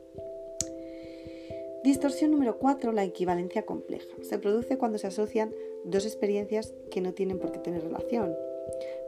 Distorsión 1.86 2.32
número 2.32 2.58
4, 2.58 2.92
la 2.92 3.06
equivalencia 3.06 3.66
compleja. 3.66 4.14
Se 4.24 4.38
produce 4.38 4.78
cuando 4.78 4.98
se 4.98 5.08
asocian 5.08 5.54
dos 5.86 6.06
experiencias 6.06 6.74
que 6.92 7.00
no 7.00 7.14
tienen 7.14 7.40
por 7.40 7.54
qué 7.54 7.60
tener 7.60 7.84
relación 7.84 8.36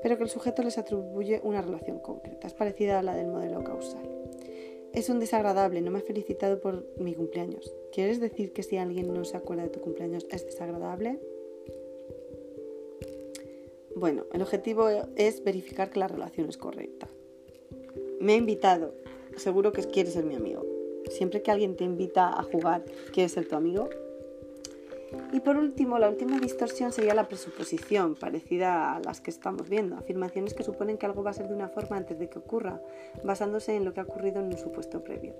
pero 0.01 0.17
que 0.17 0.23
el 0.23 0.29
sujeto 0.29 0.63
les 0.63 0.77
atribuye 0.77 1.41
una 1.43 1.61
relación 1.61 1.99
concreta. 1.99 2.47
Es 2.47 2.53
parecida 2.53 2.99
a 2.99 3.03
la 3.03 3.15
del 3.15 3.27
modelo 3.27 3.63
causal. 3.63 4.07
Es 4.93 5.09
un 5.09 5.19
desagradable, 5.19 5.81
no 5.81 5.91
me 5.91 5.99
ha 5.99 6.01
felicitado 6.01 6.59
por 6.59 6.85
mi 6.97 7.13
cumpleaños. 7.13 7.73
¿Quieres 7.91 8.19
decir 8.19 8.53
que 8.53 8.63
si 8.63 8.77
alguien 8.77 9.13
no 9.13 9.25
se 9.25 9.37
acuerda 9.37 9.63
de 9.63 9.69
tu 9.69 9.81
cumpleaños 9.81 10.25
es 10.31 10.45
desagradable? 10.45 11.19
Bueno, 13.95 14.25
el 14.31 14.41
objetivo 14.41 14.89
es 15.15 15.43
verificar 15.43 15.89
que 15.89 15.99
la 15.99 16.07
relación 16.07 16.49
es 16.49 16.57
correcta. 16.57 17.09
Me 18.19 18.33
ha 18.33 18.37
invitado, 18.37 18.93
seguro 19.35 19.71
que 19.71 19.83
quiere 19.83 20.09
ser 20.09 20.23
mi 20.23 20.35
amigo. 20.35 20.66
Siempre 21.09 21.41
que 21.41 21.51
alguien 21.51 21.75
te 21.75 21.83
invita 21.83 22.29
a 22.29 22.43
jugar, 22.43 22.83
¿quieres 23.13 23.31
ser 23.31 23.47
tu 23.47 23.55
amigo? 23.55 23.89
Y 25.31 25.39
por 25.39 25.57
último, 25.57 25.99
la 25.99 26.09
última 26.09 26.39
distorsión 26.39 26.91
sería 26.91 27.13
la 27.13 27.27
presuposición, 27.27 28.15
parecida 28.15 28.95
a 28.95 28.99
las 28.99 29.21
que 29.21 29.31
estamos 29.31 29.69
viendo, 29.69 29.95
afirmaciones 29.95 30.53
que 30.53 30.63
suponen 30.63 30.97
que 30.97 31.05
algo 31.05 31.23
va 31.23 31.31
a 31.31 31.33
ser 31.33 31.47
de 31.47 31.53
una 31.53 31.69
forma 31.69 31.97
antes 31.97 32.19
de 32.19 32.29
que 32.29 32.39
ocurra, 32.39 32.81
basándose 33.23 33.75
en 33.75 33.85
lo 33.85 33.93
que 33.93 34.01
ha 34.01 34.03
ocurrido 34.03 34.39
en 34.39 34.47
un 34.47 34.57
supuesto 34.57 35.03
previo. 35.03 35.35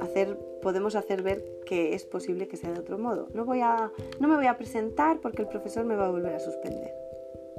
Hacer, 0.00 0.38
podemos 0.62 0.94
hacer 0.94 1.22
ver 1.22 1.44
que 1.66 1.94
es 1.94 2.04
posible 2.04 2.46
que 2.46 2.56
sea 2.56 2.72
de 2.72 2.80
otro 2.80 2.98
modo. 2.98 3.28
No, 3.34 3.44
voy 3.44 3.60
a, 3.60 3.90
no 4.20 4.28
me 4.28 4.36
voy 4.36 4.46
a 4.46 4.56
presentar 4.56 5.20
porque 5.20 5.42
el 5.42 5.48
profesor 5.48 5.84
me 5.84 5.96
va 5.96 6.06
a 6.06 6.10
volver 6.10 6.34
a 6.34 6.40
suspender. 6.40 6.92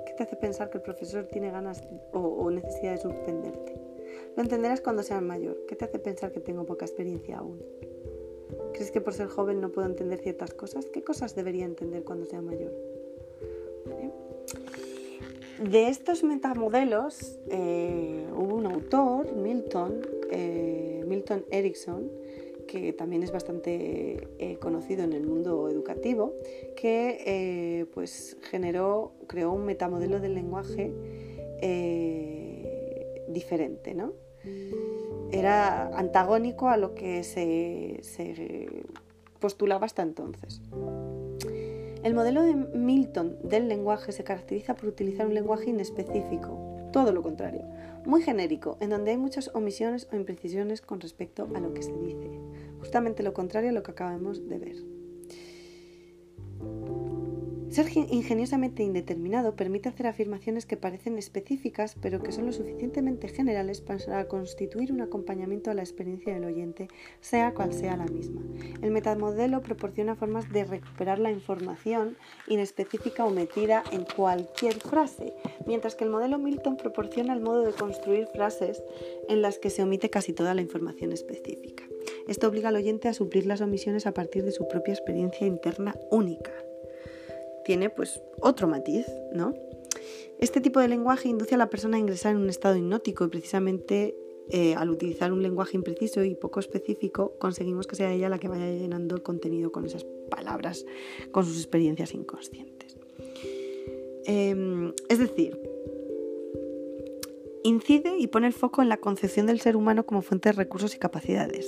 ¿Qué 0.05 0.13
te 0.13 0.23
hace 0.23 0.37
pensar 0.37 0.69
que 0.69 0.77
el 0.77 0.83
profesor 0.83 1.25
tiene 1.25 1.51
ganas 1.51 1.83
o, 2.13 2.19
o 2.19 2.51
necesidad 2.51 2.93
de 2.93 2.97
suspenderte? 2.99 3.88
Lo 4.35 4.43
entenderás 4.43 4.81
cuando 4.81 5.03
seas 5.03 5.21
mayor. 5.21 5.65
¿Qué 5.67 5.75
te 5.75 5.85
hace 5.85 5.99
pensar 5.99 6.31
que 6.31 6.39
tengo 6.39 6.65
poca 6.65 6.85
experiencia 6.85 7.39
aún? 7.39 7.61
¿Crees 8.73 8.91
que 8.91 9.01
por 9.01 9.13
ser 9.13 9.27
joven 9.27 9.61
no 9.61 9.71
puedo 9.71 9.87
entender 9.87 10.19
ciertas 10.19 10.53
cosas? 10.53 10.85
¿Qué 10.85 11.03
cosas 11.03 11.35
debería 11.35 11.65
entender 11.65 12.03
cuando 12.03 12.25
sea 12.25 12.41
mayor? 12.41 12.71
De 15.61 15.89
estos 15.89 16.23
metamodelos 16.23 17.37
eh, 17.49 18.25
hubo 18.33 18.55
un 18.55 18.65
autor, 18.65 19.35
Milton, 19.35 19.99
eh, 20.31 21.03
Milton 21.05 21.43
Erickson, 21.51 22.09
que 22.65 22.93
también 22.93 23.23
es 23.23 23.33
bastante 23.33 24.29
eh, 24.37 24.57
conocido 24.61 25.03
en 25.03 25.11
el 25.11 25.25
mundo 25.25 25.67
educativo, 25.67 26.33
que 26.77 27.85
pues 27.93 28.37
generó, 28.43 29.11
creó 29.27 29.51
un 29.51 29.65
metamodelo 29.65 30.21
del 30.21 30.35
lenguaje 30.35 30.93
diferente, 33.29 33.93
¿no? 33.93 34.13
era 35.31 35.87
antagónico 35.97 36.69
a 36.69 36.77
lo 36.77 36.95
que 36.95 37.23
se, 37.23 38.83
postulaba 39.39 39.85
hasta 39.85 40.01
entonces. 40.01 40.61
El 42.03 42.13
modelo 42.13 42.43
de 42.43 42.55
Milton 42.55 43.37
del 43.43 43.67
lenguaje 43.67 44.11
se 44.11 44.23
caracteriza 44.23 44.75
por 44.75 44.89
utilizar 44.89 45.27
un 45.27 45.33
lenguaje 45.33 45.69
inespecífico, 45.69 46.89
todo 46.93 47.11
lo 47.11 47.21
contrario, 47.21 47.65
muy 48.05 48.21
genérico, 48.21 48.77
en 48.79 48.89
donde 48.89 49.11
hay 49.11 49.17
muchas 49.17 49.51
omisiones 49.53 50.07
o 50.11 50.15
imprecisiones 50.15 50.81
con 50.81 51.01
respecto 51.01 51.47
a 51.53 51.59
lo 51.59 51.73
que 51.73 51.83
se 51.83 51.93
dice, 51.93 52.39
justamente 52.79 53.21
lo 53.21 53.33
contrario 53.33 53.69
a 53.69 53.73
lo 53.73 53.83
que 53.83 53.91
acabamos 53.91 54.47
de 54.47 54.59
ver. 54.59 54.98
Ser 57.69 57.87
ingeniosamente 57.95 58.81
indeterminado 58.81 59.55
permite 59.55 59.89
hacer 59.89 60.07
afirmaciones 60.07 60.65
que 60.65 60.75
parecen 60.75 61.19
específicas, 61.19 61.95
pero 62.01 62.19
que 62.19 62.31
son 62.31 62.47
lo 62.47 62.51
suficientemente 62.51 63.27
generales 63.27 63.79
para 63.81 64.27
constituir 64.27 64.91
un 64.91 65.01
acompañamiento 65.01 65.69
a 65.69 65.75
la 65.75 65.83
experiencia 65.83 66.33
del 66.33 66.45
oyente, 66.45 66.87
sea 67.21 67.53
cual 67.53 67.71
sea 67.73 67.95
la 67.95 68.07
misma. 68.07 68.41
El 68.81 68.89
metamodelo 68.89 69.61
proporciona 69.61 70.15
formas 70.15 70.51
de 70.51 70.65
recuperar 70.65 71.19
la 71.19 71.31
información 71.31 72.17
inespecífica 72.47 73.23
o 73.23 73.29
metida 73.29 73.83
en 73.91 74.03
cualquier 74.15 74.73
frase, 74.73 75.35
mientras 75.67 75.93
que 75.93 76.05
el 76.05 76.09
modelo 76.09 76.39
Milton 76.39 76.75
proporciona 76.75 77.33
el 77.33 77.41
modo 77.41 77.61
de 77.61 77.73
construir 77.73 78.27
frases 78.33 78.81
en 79.27 79.43
las 79.43 79.59
que 79.59 79.69
se 79.69 79.83
omite 79.83 80.09
casi 80.09 80.33
toda 80.33 80.55
la 80.55 80.61
información 80.61 81.11
específica. 81.11 81.83
Esto 82.27 82.47
obliga 82.47 82.69
al 82.69 82.75
oyente 82.77 83.07
a 83.09 83.13
suplir 83.13 83.45
las 83.45 83.61
omisiones 83.61 84.07
a 84.07 84.13
partir 84.13 84.43
de 84.43 84.51
su 84.51 84.67
propia 84.67 84.95
experiencia 84.95 85.45
interna 85.45 85.95
única. 86.09 86.51
Tiene 87.69 87.91
pues 87.91 88.19
otro 88.41 88.67
matiz, 88.67 89.05
¿no? 89.31 89.53
Este 90.39 90.59
tipo 90.59 90.79
de 90.79 90.87
lenguaje 90.87 91.29
induce 91.29 91.53
a 91.53 91.57
la 91.59 91.69
persona 91.69 91.97
a 91.97 91.99
ingresar 91.99 92.31
en 92.31 92.41
un 92.41 92.49
estado 92.49 92.75
hipnótico 92.75 93.25
y 93.25 93.27
precisamente 93.27 94.17
eh, 94.49 94.73
al 94.73 94.89
utilizar 94.89 95.31
un 95.31 95.43
lenguaje 95.43 95.77
impreciso 95.77 96.23
y 96.23 96.33
poco 96.33 96.59
específico 96.59 97.35
conseguimos 97.37 97.85
que 97.85 97.95
sea 97.95 98.11
ella 98.11 98.27
la 98.27 98.39
que 98.39 98.47
vaya 98.47 98.65
llenando 98.71 99.13
el 99.13 99.21
contenido 99.21 99.71
con 99.71 99.85
esas 99.85 100.03
palabras, 100.31 100.83
con 101.29 101.45
sus 101.45 101.57
experiencias 101.57 102.15
inconscientes. 102.15 102.97
Em, 104.25 104.91
es 105.07 105.19
decir, 105.19 105.59
incide 107.69 108.17
y 108.17 108.27
pone 108.27 108.47
el 108.47 108.53
foco 108.53 108.81
en 108.81 108.89
la 108.89 108.97
concepción 108.97 109.45
del 109.45 109.61
ser 109.61 109.75
humano 109.75 110.05
como 110.05 110.21
fuente 110.21 110.49
de 110.49 110.53
recursos 110.53 110.95
y 110.95 110.99
capacidades, 110.99 111.67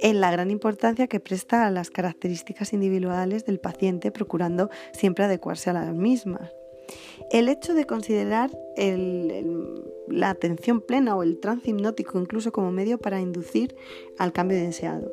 en 0.00 0.20
la 0.20 0.30
gran 0.30 0.50
importancia 0.50 1.06
que 1.06 1.20
presta 1.20 1.66
a 1.66 1.70
las 1.70 1.90
características 1.90 2.72
individuales 2.72 3.44
del 3.44 3.60
paciente, 3.60 4.10
procurando 4.10 4.70
siempre 4.92 5.24
adecuarse 5.24 5.70
a 5.70 5.74
las 5.74 5.94
mismas. 5.94 6.50
El 7.30 7.48
hecho 7.48 7.74
de 7.74 7.86
considerar 7.86 8.50
la 10.08 10.30
atención 10.30 10.82
plena 10.82 11.16
o 11.16 11.22
el 11.22 11.40
trance 11.40 11.70
hipnótico 11.70 12.20
incluso 12.20 12.52
como 12.52 12.70
medio 12.70 12.98
para 12.98 13.20
inducir 13.20 13.74
al 14.18 14.32
cambio 14.32 14.58
deseado. 14.58 15.10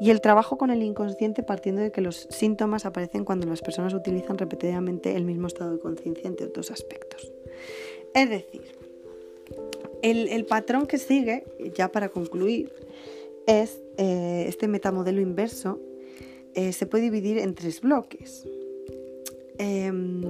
Y 0.00 0.10
el 0.10 0.20
trabajo 0.20 0.58
con 0.58 0.70
el 0.70 0.82
inconsciente 0.82 1.44
partiendo 1.44 1.80
de 1.80 1.92
que 1.92 2.00
los 2.00 2.26
síntomas 2.30 2.86
aparecen 2.86 3.24
cuando 3.24 3.46
las 3.46 3.62
personas 3.62 3.94
utilizan 3.94 4.36
repetidamente 4.36 5.14
el 5.14 5.24
mismo 5.24 5.46
estado 5.46 5.72
de 5.72 5.78
conciencia 5.78 6.26
entre 6.26 6.46
otros 6.46 6.72
aspectos. 6.72 7.32
Es 8.14 8.28
decir, 8.28 8.81
el, 10.02 10.44
patrón 10.46 10.86
que 10.86 10.98
sigue, 10.98 11.44
ya 11.74 11.90
para 11.90 12.08
concluir, 12.08 12.72
es 13.46 13.80
eh, 13.96 14.44
este 14.48 14.68
metamodelo 14.68 15.20
inverso. 15.20 15.80
Eh, 16.54 16.72
se 16.72 16.86
puede 16.86 17.04
dividir 17.04 17.38
en 17.38 17.54
tres 17.54 17.80
bloques. 17.80 18.46
Em, 19.58 20.22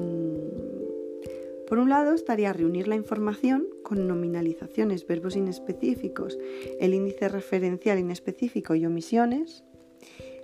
por 1.66 1.78
un 1.78 1.88
lado 1.88 2.12
estaría 2.12 2.52
reunir 2.52 2.86
la 2.86 2.96
información 2.96 3.66
con 3.82 4.06
nominalizaciones, 4.06 5.06
verbos 5.06 5.36
inespecíficos, 5.36 6.38
el 6.78 6.92
índice 6.92 7.28
referencial 7.28 7.98
inespecífico 7.98 8.74
y 8.74 8.84
omisiones. 8.84 9.64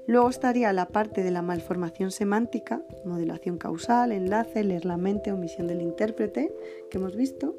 Luego 0.07 0.31
estaría 0.31 0.73
la 0.73 0.89
parte 0.89 1.23
de 1.23 1.31
la 1.31 1.43
malformación 1.43 2.13
semántica, 2.13 2.83
modelación 3.05 3.59
causal, 3.59 4.13
enlace, 4.13 4.65
leer 4.65 4.87
la 4.87 4.97
mente, 4.97 5.31
omisión 5.31 5.67
del 5.67 5.83
intérprete, 5.83 6.51
que 6.91 6.97
hemos 6.97 7.15
visto. 7.15 7.55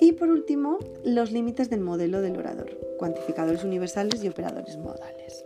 Y 0.00 0.12
por 0.12 0.28
último, 0.28 0.78
los 1.04 1.32
límites 1.32 1.70
del 1.70 1.80
modelo 1.80 2.20
del 2.20 2.36
orador, 2.36 2.78
cuantificadores 2.98 3.64
universales 3.64 4.22
y 4.22 4.28
operadores 4.28 4.76
modales. 4.76 5.44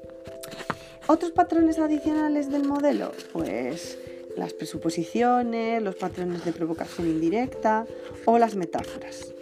¿Otros 1.07 1.33
patrones 1.33 1.79
adicionales 1.79 2.51
del 2.51 2.65
modelo? 2.65 3.13
Pues 3.33 3.99
las 4.37 4.53
presuposiciones, 4.53 5.83
los 5.83 5.97
patrones 5.97 6.45
de 6.45 6.53
provocación 6.53 7.09
indirecta 7.09 7.87
o 8.25 8.39
las 8.39 8.55
metáforas. 8.55 9.35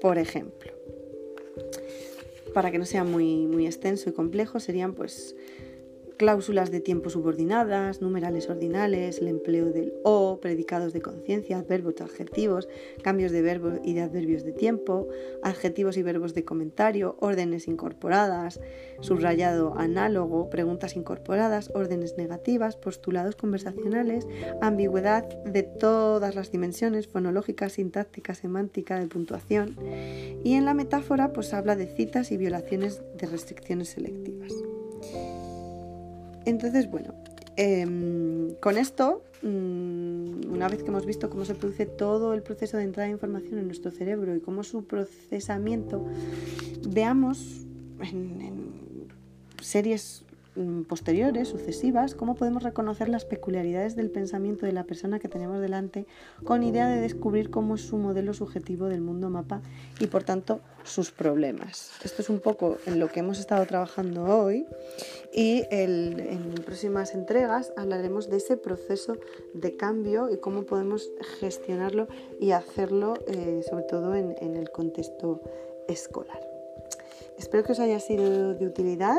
Por 0.00 0.18
ejemplo, 0.18 0.72
para 2.54 2.70
que 2.70 2.78
no 2.78 2.86
sea 2.86 3.04
muy, 3.04 3.66
extenso 3.66 4.08
y 4.08 4.12
complejo, 4.12 4.60
serían 4.60 4.94
pues 4.94 5.36
cláusulas 6.20 6.70
de 6.70 6.80
tiempo 6.80 7.08
subordinadas, 7.08 8.02
numerales 8.02 8.50
ordinales, 8.50 9.20
el 9.20 9.28
empleo 9.28 9.72
del 9.72 9.94
o, 10.04 10.38
predicados 10.38 10.92
de 10.92 11.00
conciencia, 11.00 11.64
verbos 11.66 11.94
y 11.98 12.02
adjetivos, 12.02 12.68
cambios 13.02 13.32
de 13.32 13.40
verbos 13.40 13.80
y 13.82 13.94
de 13.94 14.02
adverbios 14.02 14.44
de 14.44 14.52
tiempo, 14.52 15.08
adjetivos 15.42 15.96
y 15.96 16.02
verbos 16.02 16.34
de 16.34 16.44
comentario, 16.44 17.16
órdenes 17.20 17.68
incorporadas, 17.68 18.60
subrayado 19.00 19.78
análogo, 19.78 20.50
preguntas 20.50 20.94
incorporadas, 20.94 21.70
órdenes 21.74 22.18
negativas, 22.18 22.76
postulados 22.76 23.34
conversacionales, 23.34 24.28
ambigüedad 24.60 25.26
de 25.44 25.62
todas 25.62 26.34
las 26.34 26.52
dimensiones, 26.52 27.08
fonológica, 27.08 27.70
sintáctica, 27.70 28.34
semántica, 28.34 29.00
de 29.00 29.06
puntuación. 29.06 29.74
Y 30.44 30.52
en 30.52 30.66
la 30.66 30.74
metáfora 30.74 31.32
pues 31.32 31.54
habla 31.54 31.76
de 31.76 31.86
citas 31.86 32.30
y 32.30 32.36
violaciones 32.36 33.00
de 33.16 33.26
restricciones 33.26 33.88
selectivas. 33.88 34.52
Entonces, 36.44 36.90
bueno, 36.90 37.14
em, 37.56 38.54
con 38.60 38.78
esto, 38.78 39.22
mm, 39.42 40.52
una 40.52 40.68
vez 40.68 40.82
que 40.82 40.88
hemos 40.88 41.06
visto 41.06 41.30
cómo 41.30 41.44
se 41.44 41.54
produce 41.54 41.86
todo 41.86 42.34
el 42.34 42.42
proceso 42.42 42.76
de 42.76 42.84
entrada 42.84 43.06
de 43.06 43.12
información 43.12 43.58
en 43.58 43.66
nuestro 43.66 43.90
cerebro 43.90 44.34
y 44.34 44.40
cómo 44.40 44.64
su 44.64 44.84
procesamiento, 44.84 46.04
veamos 46.88 47.66
en, 48.00 49.08
series 49.60 50.24
posteriores, 50.88 51.48
sucesivas, 51.48 52.14
cómo 52.14 52.34
podemos 52.34 52.62
reconocer 52.62 53.08
las 53.08 53.24
peculiaridades 53.24 53.96
del 53.96 54.10
pensamiento 54.10 54.66
de 54.66 54.72
la 54.72 54.84
persona 54.84 55.18
que 55.18 55.28
tenemos 55.28 55.60
delante 55.60 56.06
con 56.44 56.62
idea 56.62 56.88
de 56.88 57.00
descubrir 57.00 57.50
cómo 57.50 57.76
es 57.76 57.82
su 57.82 57.96
modelo 57.96 58.34
subjetivo 58.34 58.86
del 58.86 59.00
mundo 59.00 59.30
mapa 59.30 59.62
y 60.00 60.06
por 60.06 60.24
tanto 60.24 60.60
sus 60.82 61.10
problemas. 61.10 61.92
Esto 62.04 62.22
es 62.22 62.30
un 62.30 62.40
poco 62.40 62.78
en 62.86 62.98
lo 62.98 63.08
que 63.08 63.20
hemos 63.20 63.38
estado 63.38 63.64
trabajando 63.66 64.24
hoy 64.24 64.66
y 65.32 65.64
en 65.70 66.54
próximas 66.64 67.14
entregas 67.14 67.72
hablaremos 67.76 68.28
de 68.28 68.38
ese 68.38 68.56
proceso 68.56 69.16
de 69.54 69.76
cambio 69.76 70.30
y 70.30 70.38
cómo 70.38 70.64
podemos 70.64 71.10
gestionarlo 71.38 72.08
y 72.40 72.52
hacerlo 72.52 73.14
eh, 73.26 73.62
sobre 73.68 73.84
todo 73.84 74.14
en 74.14 74.56
el 74.56 74.70
contexto 74.70 75.42
escolar. 75.88 76.50
Espero 77.40 77.64
que 77.64 77.72
os 77.72 77.80
haya 77.80 77.98
sido 78.00 78.54
de 78.54 78.66
utilidad. 78.66 79.16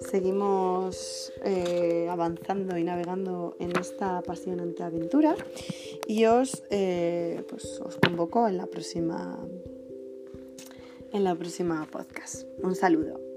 Seguimos 0.00 1.32
eh, 1.44 2.08
avanzando 2.10 2.76
y 2.78 2.84
navegando 2.84 3.56
en 3.60 3.76
esta 3.76 4.18
apasionante 4.18 4.82
aventura 4.82 5.36
y 6.06 6.24
os, 6.24 6.62
eh, 6.70 7.44
pues 7.48 7.80
os 7.80 7.96
convoco 7.96 8.48
en 8.48 8.56
la 8.56 8.66
próxima 8.66 9.38
en 11.12 11.24
la 11.24 11.34
próxima 11.34 11.86
podcast. 11.90 12.44
Un 12.62 12.74
saludo. 12.74 13.29